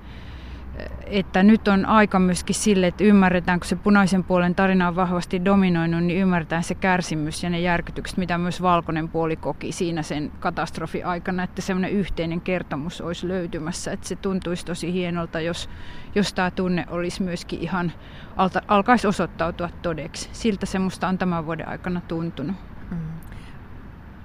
että 1.06 1.42
nyt 1.42 1.68
on 1.68 1.86
aika 1.86 2.18
myöskin 2.18 2.54
sille, 2.54 2.86
että 2.86 3.04
ymmärretään, 3.04 3.60
kun 3.60 3.68
se 3.68 3.76
punaisen 3.76 4.24
puolen 4.24 4.54
tarina 4.54 4.88
on 4.88 4.96
vahvasti 4.96 5.44
dominoinut, 5.44 6.04
niin 6.04 6.20
ymmärretään 6.20 6.62
se 6.62 6.74
kärsimys 6.74 7.42
ja 7.42 7.50
ne 7.50 7.60
järkytykset, 7.60 8.18
mitä 8.18 8.38
myös 8.38 8.62
valkoinen 8.62 9.08
puoli 9.08 9.36
koki 9.36 9.72
siinä 9.72 10.02
sen 10.02 10.32
katastrofi 10.40 11.02
aikana, 11.02 11.42
että 11.42 11.62
semmoinen 11.62 11.90
yhteinen 11.90 12.40
kertomus 12.40 13.00
olisi 13.00 13.28
löytymässä, 13.28 13.92
että 13.92 14.08
se 14.08 14.16
tuntuisi 14.16 14.66
tosi 14.66 14.92
hienolta, 14.92 15.40
jos, 15.40 15.70
jos 16.14 16.34
tämä 16.34 16.50
tunne 16.50 16.86
olisi 16.90 17.22
myöskin 17.22 17.58
ihan, 17.60 17.92
alta, 18.36 18.62
alkaisi 18.68 19.06
osoittautua 19.06 19.68
todeksi. 19.82 20.28
Siltä 20.32 20.66
semmoista 20.66 21.08
on 21.08 21.18
tämän 21.18 21.46
vuoden 21.46 21.68
aikana 21.68 22.00
tuntunut. 22.00 22.56
Mm. 22.90 22.98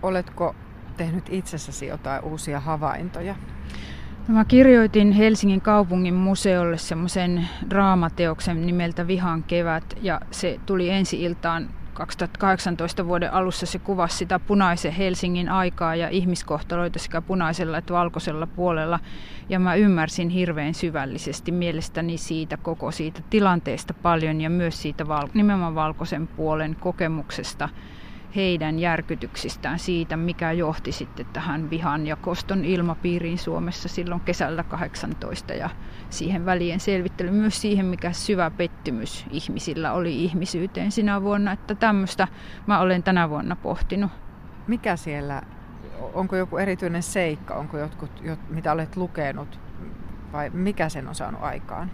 Oletko 0.04 0.56
tehnyt 0.98 1.26
itsessäsi 1.30 1.88
jotain 1.88 2.24
uusia 2.24 2.60
havaintoja? 2.60 3.36
Mä 4.28 4.46
kirjoitin 4.46 5.12
Helsingin 5.12 5.62
kaupungin 5.62 6.14
museolle 6.14 6.78
semmoisen 6.78 7.48
draamateoksen 7.70 8.66
nimeltä 8.66 9.08
Vihan 9.08 9.44
kevät 9.44 9.84
ja 10.02 10.22
se 10.32 10.60
tuli 10.66 10.90
ensi 10.90 11.24
iltaan 11.24 11.70
2018 11.94 13.08
vuoden 13.08 13.34
alussa 13.34 13.66
se 13.66 13.80
kuvasi 13.80 14.18
sitä 14.18 14.40
punaisen 14.40 14.92
Helsingin 14.92 15.50
aikaa 15.50 15.96
ja 15.96 16.10
ihmiskohtaloita 16.10 17.00
sekä 17.00 17.22
punaisella 17.22 17.78
että 17.78 17.94
valkoisella 17.94 18.48
puolella. 18.48 19.00
Ja 19.50 19.60
mä 19.60 19.76
ymmärsin 19.76 20.30
hirveän 20.30 20.74
syvällisesti 20.74 21.52
mielestäni 21.52 22.18
siitä 22.18 22.58
koko 22.58 22.92
siitä 22.92 23.22
tilanteesta 23.30 23.94
paljon 23.94 24.42
ja 24.42 24.50
myös 24.50 24.82
siitä 24.82 25.08
val- 25.08 25.30
nimenomaan 25.34 25.76
valkoisen 25.76 26.28
puolen 26.28 26.76
kokemuksesta 26.80 27.70
heidän 28.36 28.80
järkytyksistään 28.80 29.80
siitä, 29.80 30.18
mikä 30.18 30.52
johti 30.52 30.92
sitten 30.92 31.26
tähän 31.34 31.70
vihan 31.70 32.08
ja 32.08 32.16
koston 32.16 32.66
ilmapiiriin 32.66 33.38
Suomessa 33.38 33.90
silloin 33.90 34.22
kesällä 34.22 34.64
18 34.64 35.54
ja 35.54 35.70
siihen 36.10 36.46
välien 36.46 36.80
selvittely 36.80 37.32
myös 37.32 37.62
siihen, 37.62 37.86
mikä 37.86 38.12
syvä 38.12 38.52
pettymys 38.52 39.26
ihmisillä 39.32 39.94
oli 39.94 40.24
ihmisyyteen 40.24 40.92
sinä 40.92 41.22
vuonna, 41.22 41.52
että 41.52 41.76
tämmöistä 41.76 42.28
mä 42.68 42.80
olen 42.80 43.04
tänä 43.04 43.30
vuonna 43.30 43.56
pohtinut. 43.56 44.12
Mikä 44.68 44.96
siellä, 44.96 45.42
onko 46.14 46.36
joku 46.36 46.58
erityinen 46.58 47.04
seikka, 47.04 47.54
onko 47.56 47.78
jotkut, 47.78 48.24
mitä 48.50 48.72
olet 48.72 48.98
lukenut, 48.98 49.60
vai 50.34 50.50
mikä 50.50 50.90
sen 50.90 51.08
on 51.08 51.16
saanut 51.16 51.44
aikaan? 51.44 51.92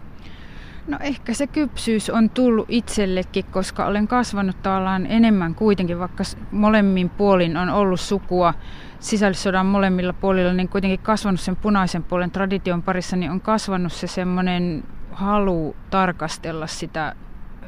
No 0.87 0.97
ehkä 1.01 1.33
se 1.33 1.47
kypsyys 1.47 2.09
on 2.09 2.29
tullut 2.29 2.65
itsellekin, 2.69 3.45
koska 3.45 3.85
olen 3.85 4.07
kasvanut 4.07 4.63
tavallaan 4.63 5.05
enemmän 5.05 5.55
kuitenkin, 5.55 5.99
vaikka 5.99 6.23
molemmin 6.51 7.09
puolin 7.09 7.57
on 7.57 7.69
ollut 7.69 7.99
sukua 7.99 8.53
sisällissodan 8.99 9.65
molemmilla 9.65 10.13
puolilla, 10.13 10.53
niin 10.53 10.69
kuitenkin 10.69 10.99
kasvanut 10.99 11.39
sen 11.39 11.55
punaisen 11.55 12.03
puolen 12.03 12.31
tradition 12.31 12.83
parissa, 12.83 13.15
niin 13.15 13.31
on 13.31 13.41
kasvanut 13.41 13.93
se 13.93 14.07
semmoinen 14.07 14.83
halu 15.11 15.75
tarkastella 15.89 16.67
sitä 16.67 17.15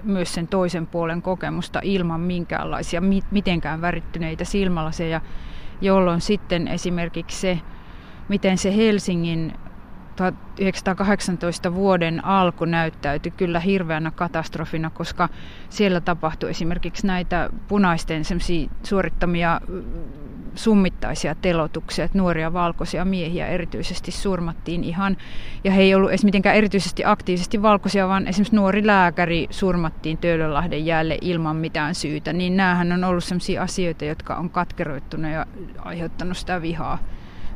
myös 0.03 0.33
sen 0.33 0.47
toisen 0.47 0.87
puolen 0.87 1.21
kokemusta 1.21 1.79
ilman 1.83 2.21
minkäänlaisia 2.21 3.01
mitenkään 3.31 3.81
värittyneitä 3.81 4.43
silmälaseja, 4.43 5.21
jolloin 5.81 6.21
sitten 6.21 6.67
esimerkiksi 6.67 7.39
se, 7.39 7.59
miten 8.29 8.57
se 8.57 8.75
Helsingin 8.75 9.53
1918 10.15 11.75
vuoden 11.75 12.25
alku 12.25 12.65
näyttäytyi 12.65 13.31
kyllä 13.37 13.59
hirveänä 13.59 14.11
katastrofina, 14.11 14.89
koska 14.89 15.29
siellä 15.69 16.01
tapahtui 16.01 16.49
esimerkiksi 16.49 17.07
näitä 17.07 17.49
punaisten 17.67 18.23
suorittamia 18.83 19.61
summittaisia 20.55 21.35
telotuksia, 21.35 22.05
että 22.05 22.17
nuoria 22.17 22.53
valkoisia 22.53 23.05
miehiä 23.05 23.47
erityisesti 23.47 24.11
surmattiin 24.11 24.83
ihan, 24.83 25.17
ja 25.63 25.71
he 25.71 25.81
ei 25.81 25.95
ollut 25.95 26.09
edes 26.09 26.25
mitenkään 26.25 26.55
erityisesti 26.55 27.05
aktiivisesti 27.05 27.61
valkoisia, 27.61 28.07
vaan 28.07 28.27
esimerkiksi 28.27 28.55
nuori 28.55 28.87
lääkäri 28.87 29.47
surmattiin 29.49 30.17
Töölönlahden 30.17 30.85
jäälle 30.85 31.17
ilman 31.21 31.55
mitään 31.55 31.95
syytä, 31.95 32.33
niin 32.33 32.57
näähän 32.57 32.91
on 32.91 33.03
ollut 33.03 33.23
sellaisia 33.23 33.61
asioita, 33.61 34.05
jotka 34.05 34.35
on 34.35 34.49
katkeroittunut 34.49 35.31
ja 35.31 35.45
aiheuttanut 35.79 36.37
sitä 36.37 36.61
vihaa 36.61 36.99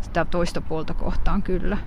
sitä 0.01 0.25
toista 0.25 0.62
puolta 0.62 0.94
kohtaan 0.94 1.44
kyllä. 1.44 1.78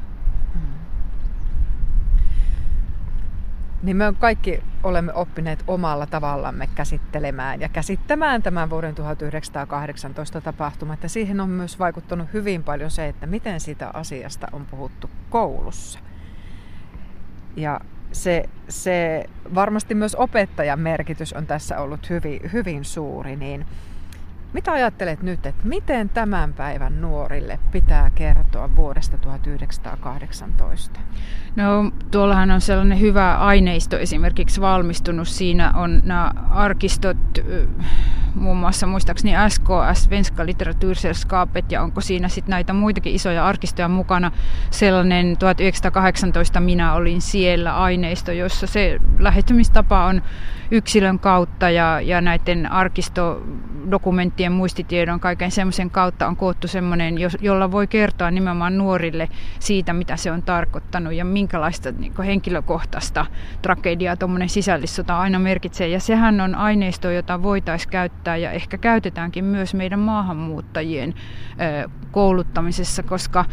Niin 3.82 3.96
me 3.96 4.14
kaikki 4.18 4.62
olemme 4.82 5.12
oppineet 5.12 5.64
omalla 5.66 6.06
tavallamme 6.06 6.68
käsittelemään 6.74 7.60
ja 7.60 7.68
käsittämään 7.68 8.42
tämän 8.42 8.70
vuoden 8.70 8.94
1918 8.94 10.40
tapahtumat. 10.40 11.02
Ja 11.02 11.08
siihen 11.08 11.40
on 11.40 11.50
myös 11.50 11.78
vaikuttanut 11.78 12.28
hyvin 12.32 12.64
paljon 12.64 12.90
se, 12.90 13.08
että 13.08 13.26
miten 13.26 13.60
sitä 13.60 13.90
asiasta 13.94 14.46
on 14.52 14.66
puhuttu 14.66 15.10
koulussa. 15.30 15.98
Ja 17.56 17.80
se, 18.12 18.44
se 18.68 19.24
varmasti 19.54 19.94
myös 19.94 20.14
opettajan 20.14 20.80
merkitys 20.80 21.32
on 21.32 21.46
tässä 21.46 21.78
ollut 21.78 22.10
hyvin, 22.10 22.52
hyvin 22.52 22.84
suuri. 22.84 23.36
Niin 23.36 23.66
mitä 24.52 24.72
ajattelet 24.72 25.22
nyt, 25.22 25.46
että 25.46 25.68
miten 25.68 26.08
tämän 26.08 26.52
päivän 26.52 27.00
nuorille 27.00 27.58
pitää 27.72 28.10
kertoa 28.14 28.76
vuodesta 28.76 29.18
1918? 29.18 31.00
No 31.56 31.92
tuollahan 32.10 32.50
on 32.50 32.60
sellainen 32.60 33.00
hyvä 33.00 33.38
aineisto 33.38 33.98
esimerkiksi 33.98 34.60
valmistunut. 34.60 35.28
Siinä 35.28 35.72
on 35.76 36.02
nämä 36.04 36.30
arkistot, 36.50 37.16
muun 38.34 38.56
muassa 38.56 38.86
muistaakseni 38.86 39.32
SKS, 39.48 40.02
Svenska 40.02 40.46
Litteratursällskapet, 40.46 41.72
ja 41.72 41.82
onko 41.82 42.00
siinä 42.00 42.28
sitten 42.28 42.50
näitä 42.50 42.72
muitakin 42.72 43.14
isoja 43.14 43.46
arkistoja 43.46 43.88
mukana. 43.88 44.32
Sellainen 44.70 45.36
1918 45.36 46.60
minä 46.60 46.94
olin 46.94 47.20
siellä 47.20 47.76
aineisto, 47.76 48.32
jossa 48.32 48.66
se 48.66 48.98
lähestymistapa 49.18 50.04
on 50.04 50.22
yksilön 50.70 51.18
kautta 51.18 51.70
ja, 51.70 52.00
ja 52.00 52.20
näiden 52.20 52.72
arkistodokumenttien 52.72 54.41
muistitiedon 54.50 55.20
kaiken 55.20 55.50
semmoisen 55.50 55.90
kautta 55.90 56.26
on 56.26 56.36
koottu 56.36 56.68
semmoinen, 56.68 57.14
jolla 57.40 57.72
voi 57.72 57.86
kertoa 57.86 58.30
nimenomaan 58.30 58.78
nuorille 58.78 59.28
siitä, 59.58 59.92
mitä 59.92 60.16
se 60.16 60.30
on 60.30 60.42
tarkoittanut 60.42 61.12
ja 61.12 61.24
minkälaista 61.24 61.92
niin 61.92 62.22
henkilökohtaista 62.24 63.26
tragediaa 63.62 64.16
tuommoinen 64.16 64.48
sisällissota 64.48 65.20
aina 65.20 65.38
merkitsee. 65.38 65.88
Ja 65.88 66.00
sehän 66.00 66.40
on 66.40 66.54
aineisto, 66.54 67.10
jota 67.10 67.42
voitaisiin 67.42 67.90
käyttää 67.90 68.36
ja 68.36 68.50
ehkä 68.50 68.78
käytetäänkin 68.78 69.44
myös 69.44 69.74
meidän 69.74 69.98
maahanmuuttajien 69.98 71.14
kouluttamisessa, 72.12 73.02
koska 73.02 73.44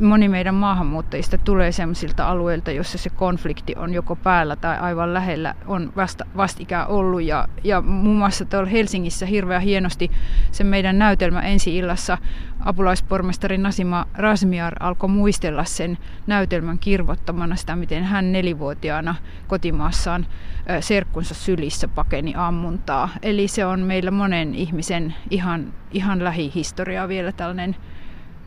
moni 0.00 0.28
meidän 0.28 0.54
maahanmuuttajista 0.54 1.38
tulee 1.38 1.72
sellaisilta 1.72 2.28
alueilta, 2.28 2.70
jossa 2.70 2.98
se 2.98 3.10
konflikti 3.10 3.74
on 3.76 3.94
joko 3.94 4.16
päällä 4.16 4.56
tai 4.56 4.78
aivan 4.78 5.14
lähellä, 5.14 5.54
on 5.66 5.92
vasta, 5.96 6.24
vastikään 6.36 6.88
ollut. 6.88 7.22
Ja, 7.22 7.48
ja 7.64 7.80
muun 7.80 8.16
muassa 8.16 8.44
tuolla 8.44 8.68
Helsingissä 8.68 9.26
hirveän 9.26 9.62
hienosti 9.62 10.10
sen 10.52 10.66
meidän 10.66 10.98
näytelmä 10.98 11.40
ensi 11.40 11.76
illassa 11.76 12.18
apulaispormestari 12.60 13.58
Nasima 13.58 14.06
Rasmiar 14.14 14.74
alkoi 14.80 15.08
muistella 15.08 15.64
sen 15.64 15.98
näytelmän 16.26 16.78
kirvottamana 16.78 17.56
sitä, 17.56 17.76
miten 17.76 18.04
hän 18.04 18.32
nelivuotiaana 18.32 19.14
kotimaassaan 19.46 20.26
serkkunsa 20.80 21.34
sylissä 21.34 21.88
pakeni 21.88 22.34
ammuntaa. 22.36 23.08
Eli 23.22 23.48
se 23.48 23.66
on 23.66 23.80
meillä 23.80 24.10
monen 24.10 24.54
ihmisen 24.54 25.14
ihan, 25.30 25.72
ihan 25.90 26.24
lähihistoria 26.24 27.08
vielä 27.08 27.32
tällainen 27.32 27.76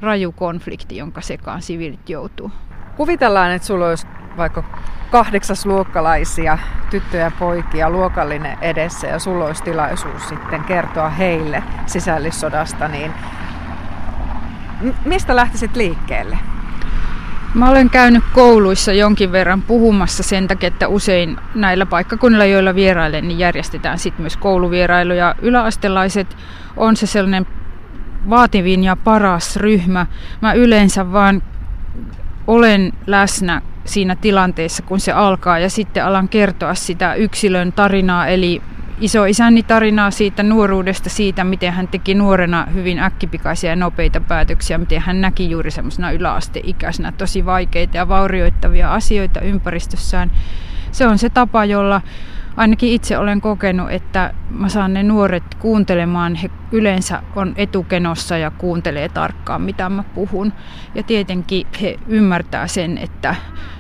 raju 0.02 0.32
konflikti, 0.32 0.98
jonka 0.98 1.22
sekaan 1.22 1.62
siviilit 1.62 2.10
joutuu. 2.10 2.52
Kuvitellaan, 2.96 3.52
että 3.52 3.68
sulla 3.68 3.88
olisi 3.88 4.08
vaikka 4.38 4.64
kahdeksasluokkalaisia 5.12 6.58
tyttöjä 6.90 7.24
ja 7.24 7.32
poikia 7.40 7.90
luokallinen 7.90 8.58
edessä 8.62 9.08
ja 9.08 9.20
sulla 9.20 9.46
olisi 9.46 9.64
tilaisuus 9.64 10.30
sitten 10.30 10.64
kertoa 10.64 11.10
heille 11.10 11.64
sisällissodasta, 11.86 12.88
niin 12.88 13.14
mistä 15.06 15.36
lähtisit 15.36 15.76
liikkeelle? 15.76 16.38
Mä 17.54 17.70
olen 17.70 17.90
käynyt 17.90 18.24
kouluissa 18.34 18.94
jonkin 18.94 19.32
verran 19.32 19.62
puhumassa 19.62 20.24
sen 20.24 20.48
takia, 20.48 20.68
että 20.68 20.88
usein 20.88 21.38
näillä 21.56 21.86
paikkakunnilla, 21.86 22.46
joilla 22.46 22.76
vierailen, 22.76 23.28
niin 23.28 23.40
järjestetään 23.40 24.00
sitten 24.00 24.24
myös 24.24 24.38
kouluvierailuja. 24.38 25.36
Yläastelaiset 25.42 26.38
on 26.78 26.96
se 26.96 27.08
sellainen 27.08 27.48
vaativin 28.30 28.84
ja 28.84 28.96
paras 28.96 29.56
ryhmä. 29.56 30.06
Mä 30.42 30.54
yleensä 30.54 31.12
vaan 31.12 31.44
olen 32.48 32.94
läsnä 33.08 33.62
siinä 33.86 34.16
tilanteessa, 34.16 34.84
kun 34.84 35.00
se 35.00 35.12
alkaa 35.12 35.60
ja 35.60 35.70
sitten 35.70 36.06
alan 36.06 36.30
kertoa 36.30 36.76
sitä 36.76 37.13
yksilön 37.13 37.74
tarinaa, 37.74 38.28
eli 38.28 38.62
isoisänni 39.02 39.63
tarinaa 39.63 40.12
siitä 40.12 40.44
nuoruudesta, 40.44 41.10
siitä 41.10 41.44
miten 41.44 41.74
hän 41.74 41.88
teki 41.88 42.13
nuorena 42.13 42.68
hyvin 42.74 43.00
äkkipikaisia 43.00 43.70
ja 43.70 43.76
nopeita 43.76 44.22
päätöksiä, 44.22 44.78
miten 44.78 45.02
hän 45.02 45.22
näki 45.22 45.50
juuri 45.50 45.72
semmoisena 45.72 46.12
yläasteikäisenä 46.12 47.12
tosi 47.12 47.46
vaikeita 47.46 47.98
ja 47.98 48.08
vaurioittavia 48.08 48.94
asioita 48.94 49.42
ympäristössään. 49.42 50.32
Se 50.92 51.08
on 51.08 51.18
se 51.18 51.30
tapa, 51.30 51.66
jolla 51.66 52.02
ainakin 52.58 52.89
itse 52.89 53.17
olen 53.17 53.41
kokenut, 53.41 53.91
että 53.91 54.34
mä 54.50 54.70
saan 54.70 54.93
ne 54.93 55.04
nuoret 55.04 55.56
kuuntelemaan. 55.60 56.36
He 56.36 56.50
yleensä 56.72 57.24
on 57.36 57.54
etukenossa 57.56 58.38
ja 58.38 58.52
kuuntelee 58.52 59.10
tarkkaan, 59.10 59.62
mitä 59.62 59.89
mä 59.89 60.04
puhun. 60.04 60.54
Ja 60.96 61.04
tietenkin 61.04 61.67
he 61.82 62.00
ymmärtää 62.08 62.67
sen, 62.67 62.98
että 62.98 63.36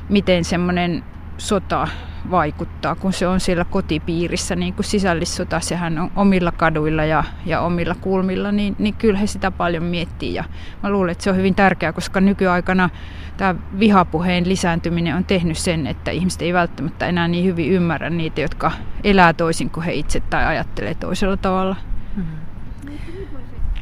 miten 0.09 0.43
semmoinen 0.43 1.03
sota 1.37 1.87
vaikuttaa, 2.31 2.95
kun 2.95 3.13
se 3.13 3.27
on 3.27 3.39
siellä 3.39 3.65
kotipiirissä, 3.65 4.55
niin 4.55 4.73
kuin 4.73 4.85
sisällissota, 4.85 5.59
sehän 5.59 5.97
on 5.99 6.11
omilla 6.15 6.51
kaduilla 6.51 7.05
ja, 7.05 7.23
ja 7.45 7.61
omilla 7.61 7.95
kulmilla, 7.95 8.51
niin, 8.51 8.75
niin 8.79 8.93
kyllä 8.93 9.19
he 9.19 9.27
sitä 9.27 9.51
paljon 9.51 9.83
miettii. 9.83 10.33
Ja 10.33 10.43
mä 10.83 10.89
luulen, 10.89 11.11
että 11.11 11.23
se 11.23 11.29
on 11.29 11.37
hyvin 11.37 11.55
tärkeää, 11.55 11.93
koska 11.93 12.21
nykyaikana 12.21 12.89
tämä 13.37 13.55
vihapuheen 13.79 14.49
lisääntyminen 14.49 15.15
on 15.15 15.25
tehnyt 15.25 15.57
sen, 15.57 15.87
että 15.87 16.11
ihmiset 16.11 16.41
ei 16.41 16.53
välttämättä 16.53 17.07
enää 17.07 17.27
niin 17.27 17.45
hyvin 17.45 17.71
ymmärrä 17.71 18.09
niitä, 18.09 18.41
jotka 18.41 18.71
elää 19.03 19.33
toisin 19.33 19.69
kuin 19.69 19.83
he 19.83 19.93
itse 19.93 20.19
tai 20.19 20.45
ajattelee 20.45 20.95
toisella 20.95 21.37
tavalla. 21.37 21.75
Mm-hmm. 22.15 22.37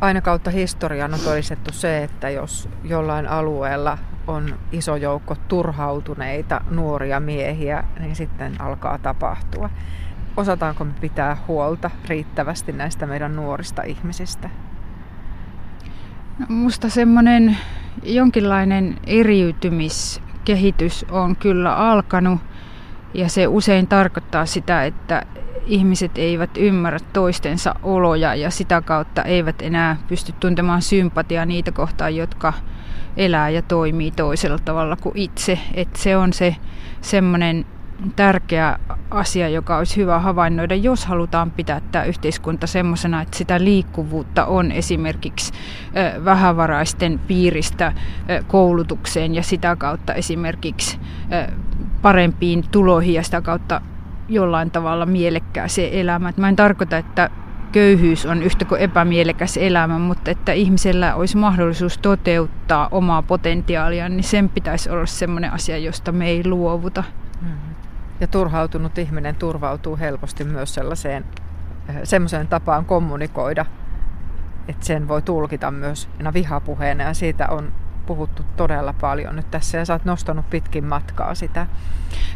Aina 0.02 0.22
kautta 0.22 0.52
historian 0.52 1.14
on 1.14 1.20
todistettu 1.20 1.74
se, 1.74 2.04
että 2.04 2.30
jos 2.30 2.70
jollain 2.84 3.28
alueella 3.28 3.98
on 4.28 4.56
iso 4.72 4.96
joukko 4.96 5.36
turhautuneita 5.48 6.62
nuoria 6.70 7.20
miehiä, 7.20 7.84
niin 8.00 8.16
sitten 8.16 8.62
alkaa 8.62 8.98
tapahtua. 8.98 9.70
Osataanko 10.38 10.86
me 10.86 10.94
pitää 11.02 11.38
huolta 11.48 11.92
riittävästi 12.08 12.72
näistä 12.72 13.06
meidän 13.06 13.36
nuorista 13.36 13.84
ihmisistä? 13.84 14.50
No, 16.40 16.46
musta 16.50 16.90
semmoinen 16.90 17.58
jonkinlainen 18.04 18.98
eriytymiskehitys 19.08 21.06
on 21.12 21.36
kyllä 21.36 21.76
alkanut 21.76 22.40
ja 23.14 23.30
se 23.30 23.48
usein 23.48 23.88
tarkoittaa 23.88 24.46
sitä, 24.46 24.86
että 24.86 25.26
ihmiset 25.66 26.12
eivät 26.18 26.58
ymmärrä 26.58 27.00
toistensa 27.14 27.76
oloja 27.84 28.36
ja 28.36 28.50
sitä 28.50 28.82
kautta 28.82 29.24
eivät 29.24 29.62
enää 29.62 29.98
pysty 30.08 30.34
tuntemaan 30.40 30.82
sympatiaa 30.82 31.46
niitä 31.46 31.72
kohtaan, 31.72 32.16
jotka 32.16 32.54
elää 33.18 33.50
ja 33.50 33.62
toimii 33.62 34.12
toisella 34.12 34.60
tavalla 34.66 34.96
kuin 34.96 35.18
itse. 35.18 35.60
Et 35.74 35.96
se 35.96 36.18
on 36.18 36.34
se 36.34 36.56
semmoinen 37.02 37.66
tärkeä 38.16 38.80
asia, 39.12 39.50
joka 39.50 39.78
olisi 39.78 39.98
hyvä 39.98 40.20
havainnoida, 40.20 40.76
jos 40.76 41.06
halutaan 41.06 41.52
pitää 41.52 41.82
tämä 41.92 42.04
yhteiskunta 42.04 42.68
semmoisena, 42.68 43.22
että 43.22 43.38
sitä 43.38 43.64
liikkuvuutta 43.64 44.46
on 44.46 44.72
esimerkiksi 44.72 45.54
vähävaraisten 46.26 47.20
piiristä 47.28 47.94
koulutukseen 48.48 49.36
ja 49.36 49.44
sitä 49.44 49.76
kautta 49.76 50.14
esimerkiksi 50.14 51.00
parempiin 52.02 52.64
tuloihin 52.72 53.14
ja 53.14 53.24
sitä 53.24 53.42
kautta 53.42 53.82
jollain 54.30 54.72
tavalla 54.72 55.06
mielekkääseen 55.06 55.94
elämään. 55.94 56.34
Mä 56.38 56.50
en 56.50 56.56
tarkoita, 56.56 56.98
että 56.98 57.30
köyhyys 57.72 58.26
on 58.26 58.44
yhtä 58.44 58.66
kuin 58.66 58.82
epämielekäs 58.82 59.58
elämä, 59.58 60.00
mutta 60.00 60.32
että 60.32 60.52
ihmisellä 60.52 61.16
olisi 61.16 61.38
mahdollisuus 61.38 61.98
toteuttaa 61.98 62.88
omaa 62.92 63.22
potentiaalia, 63.22 64.10
niin 64.10 64.24
sen 64.24 64.50
pitäisi 64.50 64.90
olla 64.90 65.06
sellainen 65.06 65.54
asia, 65.54 65.78
josta 65.78 66.12
me 66.12 66.28
ei 66.28 66.48
luovuta. 66.48 67.04
Mm-hmm. 67.42 67.76
Ja 68.20 68.28
turhautunut 68.28 68.98
ihminen 68.98 69.36
turvautuu 69.36 69.98
helposti 69.98 70.44
myös 70.44 70.74
sellaiseen 70.74 71.26
eh, 71.90 71.96
semmoiseen 72.04 72.48
tapaan 72.48 72.86
kommunikoida, 72.86 73.66
että 74.68 74.86
sen 74.86 75.08
voi 75.08 75.22
tulkita 75.22 75.72
myös 75.72 76.10
vihapuheena 76.34 77.04
ja 77.04 77.14
siitä 77.14 77.48
on 77.48 77.72
puhuttu 78.06 78.44
todella 78.58 78.94
paljon 78.94 79.36
nyt 79.36 79.52
tässä 79.52 79.78
ja 79.78 79.86
sä 79.86 79.94
oot 79.94 80.06
nostanut 80.06 80.50
pitkin 80.50 80.86
matkaa 80.86 81.36
sitä, 81.36 81.68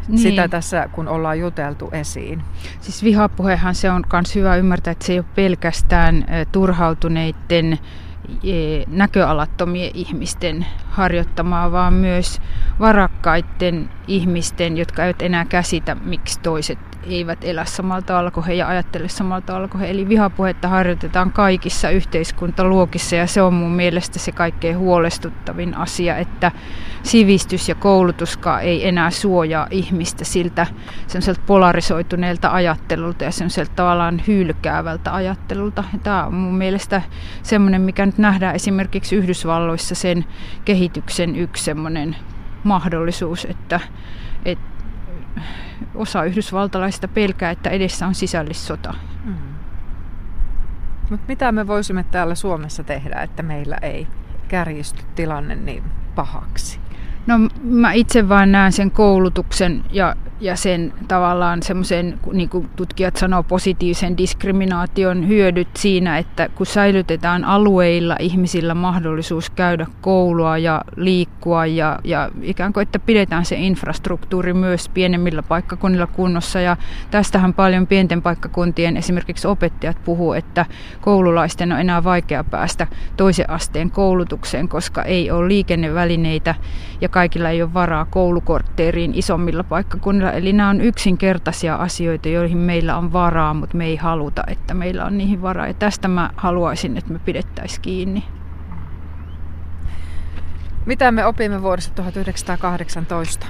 niin. 0.08 0.19
sitä 0.19 0.47
tässä, 0.47 0.89
kun 0.91 1.08
ollaan 1.08 1.39
juteltu 1.39 1.89
esiin. 1.91 2.43
Siis 2.82 3.03
vihapuhehan 3.03 3.75
se 3.75 3.91
on 3.91 4.03
myös 4.13 4.36
hyvä 4.36 4.55
ymmärtää, 4.55 4.91
että 4.91 5.05
se 5.05 5.13
ei 5.13 5.19
ole 5.19 5.25
pelkästään 5.36 6.25
turhautuneiden 6.51 7.79
eh, 8.43 8.86
näköalattomien 8.88 9.91
ihmisten 9.93 10.65
harjoittamaa, 10.89 11.71
vaan 11.71 11.93
myös 11.93 12.41
varakkaiden 12.79 13.89
ihmisten, 14.08 14.77
jotka 14.77 15.03
eivät 15.03 15.21
enää 15.21 15.45
käsitä, 15.45 15.95
miksi 15.95 16.39
toiset 16.39 16.88
eivät 17.04 17.44
elä 17.44 17.66
samalla 17.66 18.02
tavalla 18.02 18.32
kuin 18.32 18.46
he 18.46 18.54
ja 18.54 18.68
ajattele 18.68 19.10
samalla 19.10 19.42
tavalla 19.42 19.68
kuin 19.68 19.82
he. 19.82 19.90
Eli 19.90 20.10
vihapuhetta 20.10 20.68
harjoitetaan 20.68 21.32
kaikissa 21.32 21.90
yhteiskuntaluokissa 21.90 23.16
ja 23.16 23.28
se 23.28 23.42
on 23.42 23.54
mun 23.54 23.72
mielestä 23.72 24.20
se 24.20 24.32
kaikkein 24.32 24.78
huolestuttavin 24.78 25.76
asia, 25.76 26.18
että 26.18 26.52
sivistys 27.04 27.70
ja 27.70 27.76
koulutuskaan 27.76 28.62
ei 28.62 28.88
enää 28.88 29.12
suojaa 29.12 29.68
ihmistä 29.72 30.26
siltä 30.26 30.68
semmoiselta 31.08 31.42
polarisoituneelta 31.46 32.50
ajattelulta 32.52 33.24
ja 33.24 33.32
semmoiselta 33.32 33.72
tavallaan 33.76 34.22
hylkäävältä 34.28 35.16
ajattelulta. 35.16 35.84
Ja 35.94 36.00
tämä 36.00 36.26
on 36.26 36.34
mun 36.34 36.58
mielestä 36.58 37.02
semmoinen, 37.44 37.82
mikä 37.82 38.06
nyt 38.06 38.18
nähdään 38.18 38.56
esimerkiksi 38.56 39.16
Yhdysvalloissa 39.16 39.96
sen 39.96 40.26
kehityksen 40.66 41.36
yksi 41.36 41.64
semmoinen 41.64 42.16
mahdollisuus, 42.64 43.46
että, 43.46 43.80
että 44.46 44.79
osa 45.96 46.24
yhdysvaltalaisista 46.24 47.08
pelkää, 47.08 47.52
että 47.52 47.70
edessä 47.70 48.08
on 48.08 48.15
sisällissota. 48.15 48.94
Mm. 49.26 49.36
Mutta 51.10 51.26
mitä 51.28 51.52
me 51.52 51.68
voisimme 51.68 52.04
täällä 52.04 52.36
Suomessa 52.36 52.84
tehdä, 52.84 53.22
että 53.22 53.44
meillä 53.44 53.78
ei 53.82 54.08
kärjisty 54.48 55.04
tilanne 55.15 55.56
niin 55.56 55.84
pahaksi? 56.15 56.80
No 57.27 57.36
mä 57.63 57.93
itse 57.93 58.29
vaan 58.29 58.51
näen 58.51 58.71
sen 58.71 58.91
koulutuksen 58.91 59.84
ja 59.91 60.15
ja 60.41 60.55
sen 60.55 60.93
tavallaan 61.08 61.63
semmoisen, 61.63 62.19
niin 62.34 62.49
kuin 62.49 62.69
tutkijat 62.75 63.15
sanoo, 63.15 63.43
positiivisen 63.43 64.17
diskriminaation 64.17 65.27
hyödyt 65.27 65.67
siinä, 65.77 66.17
että 66.17 66.49
kun 66.49 66.65
säilytetään 66.65 67.45
alueilla 67.45 68.15
ihmisillä 68.19 68.73
mahdollisuus 68.73 69.49
käydä 69.49 69.88
koulua 70.01 70.58
ja 70.58 70.82
liikkua 70.95 71.65
ja, 71.65 71.99
ja 72.03 72.32
ikään 72.41 72.73
kuin, 72.73 72.82
että 72.82 72.99
pidetään 72.99 73.45
se 73.45 73.55
infrastruktuuri 73.55 74.53
myös 74.53 74.89
pienemmillä 74.89 75.43
paikkakunnilla 75.43 76.08
kunnossa. 76.08 76.60
Ja 76.60 76.77
tästähän 77.12 77.53
paljon 77.53 77.88
pienten 77.88 78.21
paikkakuntien 78.21 78.97
esimerkiksi 78.97 79.47
opettajat 79.47 79.97
puhuu, 80.05 80.34
että 80.34 80.65
koululaisten 81.01 81.71
on 81.71 81.79
enää 81.79 82.03
vaikea 82.03 82.43
päästä 82.43 82.88
toisen 83.17 83.49
asteen 83.49 83.91
koulutukseen, 83.91 84.69
koska 84.69 85.03
ei 85.03 85.32
ole 85.32 85.47
liikennevälineitä 85.47 86.55
ja 87.01 87.09
kaikilla 87.10 87.50
ei 87.50 87.62
ole 87.62 87.74
varaa 87.74 88.06
koulukortteeriin 88.06 89.13
isommilla 89.15 89.63
paikkakunnilla 89.63 90.32
Eli 90.32 90.54
nämä 90.54 90.69
on 90.69 90.82
yksinkertaisia 90.82 91.76
asioita, 91.76 92.30
joihin 92.30 92.58
meillä 92.58 92.98
on 92.98 93.13
varaa, 93.13 93.54
mutta 93.54 93.78
me 93.78 93.86
ei 93.86 93.95
haluta, 93.95 94.43
että 94.48 94.74
meillä 94.74 95.06
on 95.06 95.17
niihin 95.17 95.41
varaa. 95.41 95.67
Ja 95.67 95.74
tästä 95.74 96.08
mä 96.08 96.30
haluaisin, 96.38 96.98
että 96.98 97.13
me 97.13 97.19
pidettäisiin 97.19 97.82
kiinni. 97.82 98.24
Mitä 100.86 101.12
me 101.12 101.26
opimme 101.26 101.62
vuodesta 101.62 101.95
1918? 101.95 103.48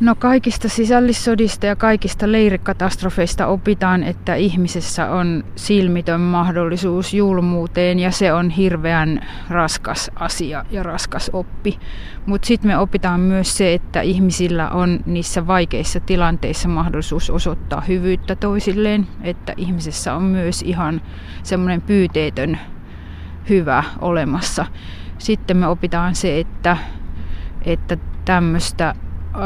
No 0.00 0.14
kaikista 0.14 0.68
sisällissodista 0.68 1.66
ja 1.66 1.76
kaikista 1.76 2.32
leirikatastrofeista 2.32 3.46
opitaan, 3.46 4.02
että 4.02 4.34
ihmisessä 4.34 5.10
on 5.10 5.44
silmitön 5.56 6.20
mahdollisuus 6.20 7.14
julmuuteen 7.14 7.98
ja 7.98 8.10
se 8.10 8.32
on 8.32 8.50
hirveän 8.50 9.26
raskas 9.48 10.10
asia 10.14 10.64
ja 10.70 10.82
raskas 10.82 11.30
oppi. 11.32 11.78
Mutta 12.26 12.46
sitten 12.46 12.70
me 12.70 12.78
opitaan 12.78 13.20
myös 13.20 13.56
se, 13.56 13.74
että 13.74 14.00
ihmisillä 14.00 14.70
on 14.70 15.00
niissä 15.06 15.46
vaikeissa 15.46 16.00
tilanteissa 16.00 16.68
mahdollisuus 16.68 17.30
osoittaa 17.30 17.80
hyvyyttä 17.80 18.36
toisilleen, 18.36 19.06
että 19.22 19.54
ihmisessä 19.56 20.14
on 20.14 20.22
myös 20.22 20.62
ihan 20.62 21.00
semmoinen 21.42 21.82
pyyteetön 21.82 22.58
hyvä 23.48 23.84
olemassa. 24.00 24.66
Sitten 25.18 25.56
me 25.56 25.66
opitaan 25.66 26.14
se, 26.14 26.40
että, 26.40 26.76
että 27.64 27.96
tämmöistä 28.24 28.94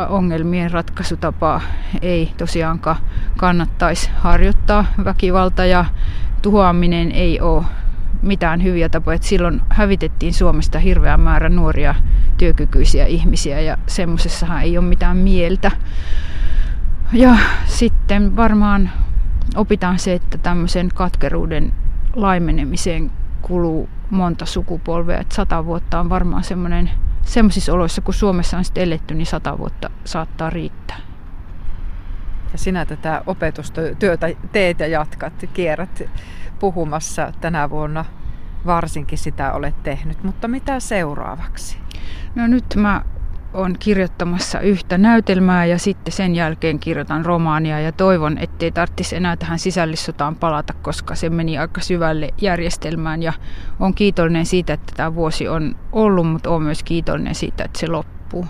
ongelmien 0.09 0.71
ratkaisutapaa 0.71 1.61
ei 2.03 2.33
tosiaankaan 2.37 2.97
kannattaisi 3.37 4.11
harjoittaa. 4.17 4.85
Väkivalta 5.05 5.65
ja 5.65 5.85
tuhoaminen 6.43 7.13
ei 7.13 7.41
ole 7.41 7.65
mitään 8.23 8.63
hyviä 8.63 8.89
tapoja. 8.89 9.15
Et 9.15 9.23
silloin 9.23 9.63
hävitettiin 9.69 10.35
Suomesta 10.35 10.79
hirveä 10.79 11.17
määrä 11.17 11.49
nuoria 11.49 11.95
työkykyisiä 12.39 13.07
ihmisiä 13.07 13.61
ja 13.61 13.79
semmoisessahan 13.87 14.63
ei 14.63 14.79
ole 14.79 14.87
mitään 14.87 15.17
mieltä. 15.17 15.71
Ja 17.13 17.37
sitten 17.67 18.37
varmaan 18.37 18.91
opitaan 19.57 19.99
se, 19.99 20.13
että 20.13 20.39
tämmöisen 20.39 20.89
katkeruuden 20.95 21.73
laimenemiseen 22.15 23.11
kuluu 23.43 23.89
monta 24.11 24.47
sukupolvea. 24.47 25.21
Että 25.21 25.35
sata 25.35 25.65
vuotta 25.65 26.01
on 26.01 26.09
varmaan 26.09 26.45
semmoinen 26.45 26.91
semmoisissa 27.27 27.73
oloissa, 27.73 28.03
kun 28.03 28.15
Suomessa 28.15 28.57
on 28.57 28.65
sitten 28.65 28.85
eletty, 28.85 29.15
niin 29.15 29.27
sata 29.27 29.59
vuotta 29.59 29.91
saattaa 30.05 30.51
riittää. 30.51 30.97
Ja 32.53 32.59
sinä 32.59 32.85
tätä 32.85 33.23
opetustyötä 33.27 34.29
teet 34.53 34.81
ja 34.81 34.87
jatkat, 34.87 35.33
kierrät 35.55 36.03
puhumassa 36.59 37.33
tänä 37.41 37.71
vuonna 37.71 38.05
varsinkin 38.67 39.19
sitä 39.19 39.53
olet 39.53 39.83
tehnyt, 39.83 40.25
mutta 40.25 40.49
mitä 40.49 40.81
seuraavaksi? 40.81 41.79
No 42.35 42.47
nyt 42.47 42.65
mä 42.77 43.03
on 43.57 43.77
kirjoittamassa 43.79 44.61
yhtä 44.61 44.99
näytelmää 44.99 45.65
ja 45.65 45.79
sitten 45.79 46.13
sen 46.13 46.35
jälkeen 46.35 46.79
kirjoitan 46.79 47.27
romaania 47.27 47.81
ja 47.81 47.93
toivon, 47.93 48.39
ettei 48.39 48.73
tarvitsisi 48.73 49.17
enää 49.17 49.37
tähän 49.37 49.59
sisällissotaan 49.59 50.37
palata, 50.37 50.73
koska 50.83 51.15
se 51.15 51.31
meni 51.31 51.59
aika 51.59 51.81
syvälle 51.81 52.29
järjestelmään 52.41 53.23
ja 53.23 53.33
on 53.81 53.95
kiitollinen 53.95 54.47
siitä, 54.47 54.73
että 54.73 54.93
tämä 54.97 55.15
vuosi 55.15 55.49
on 55.49 55.77
ollut, 55.93 56.29
mutta 56.29 56.51
on 56.51 56.63
myös 56.63 56.83
kiitollinen 56.83 57.35
siitä, 57.35 57.65
että 57.65 57.79
se 57.79 57.87
loppuu. 57.89 58.47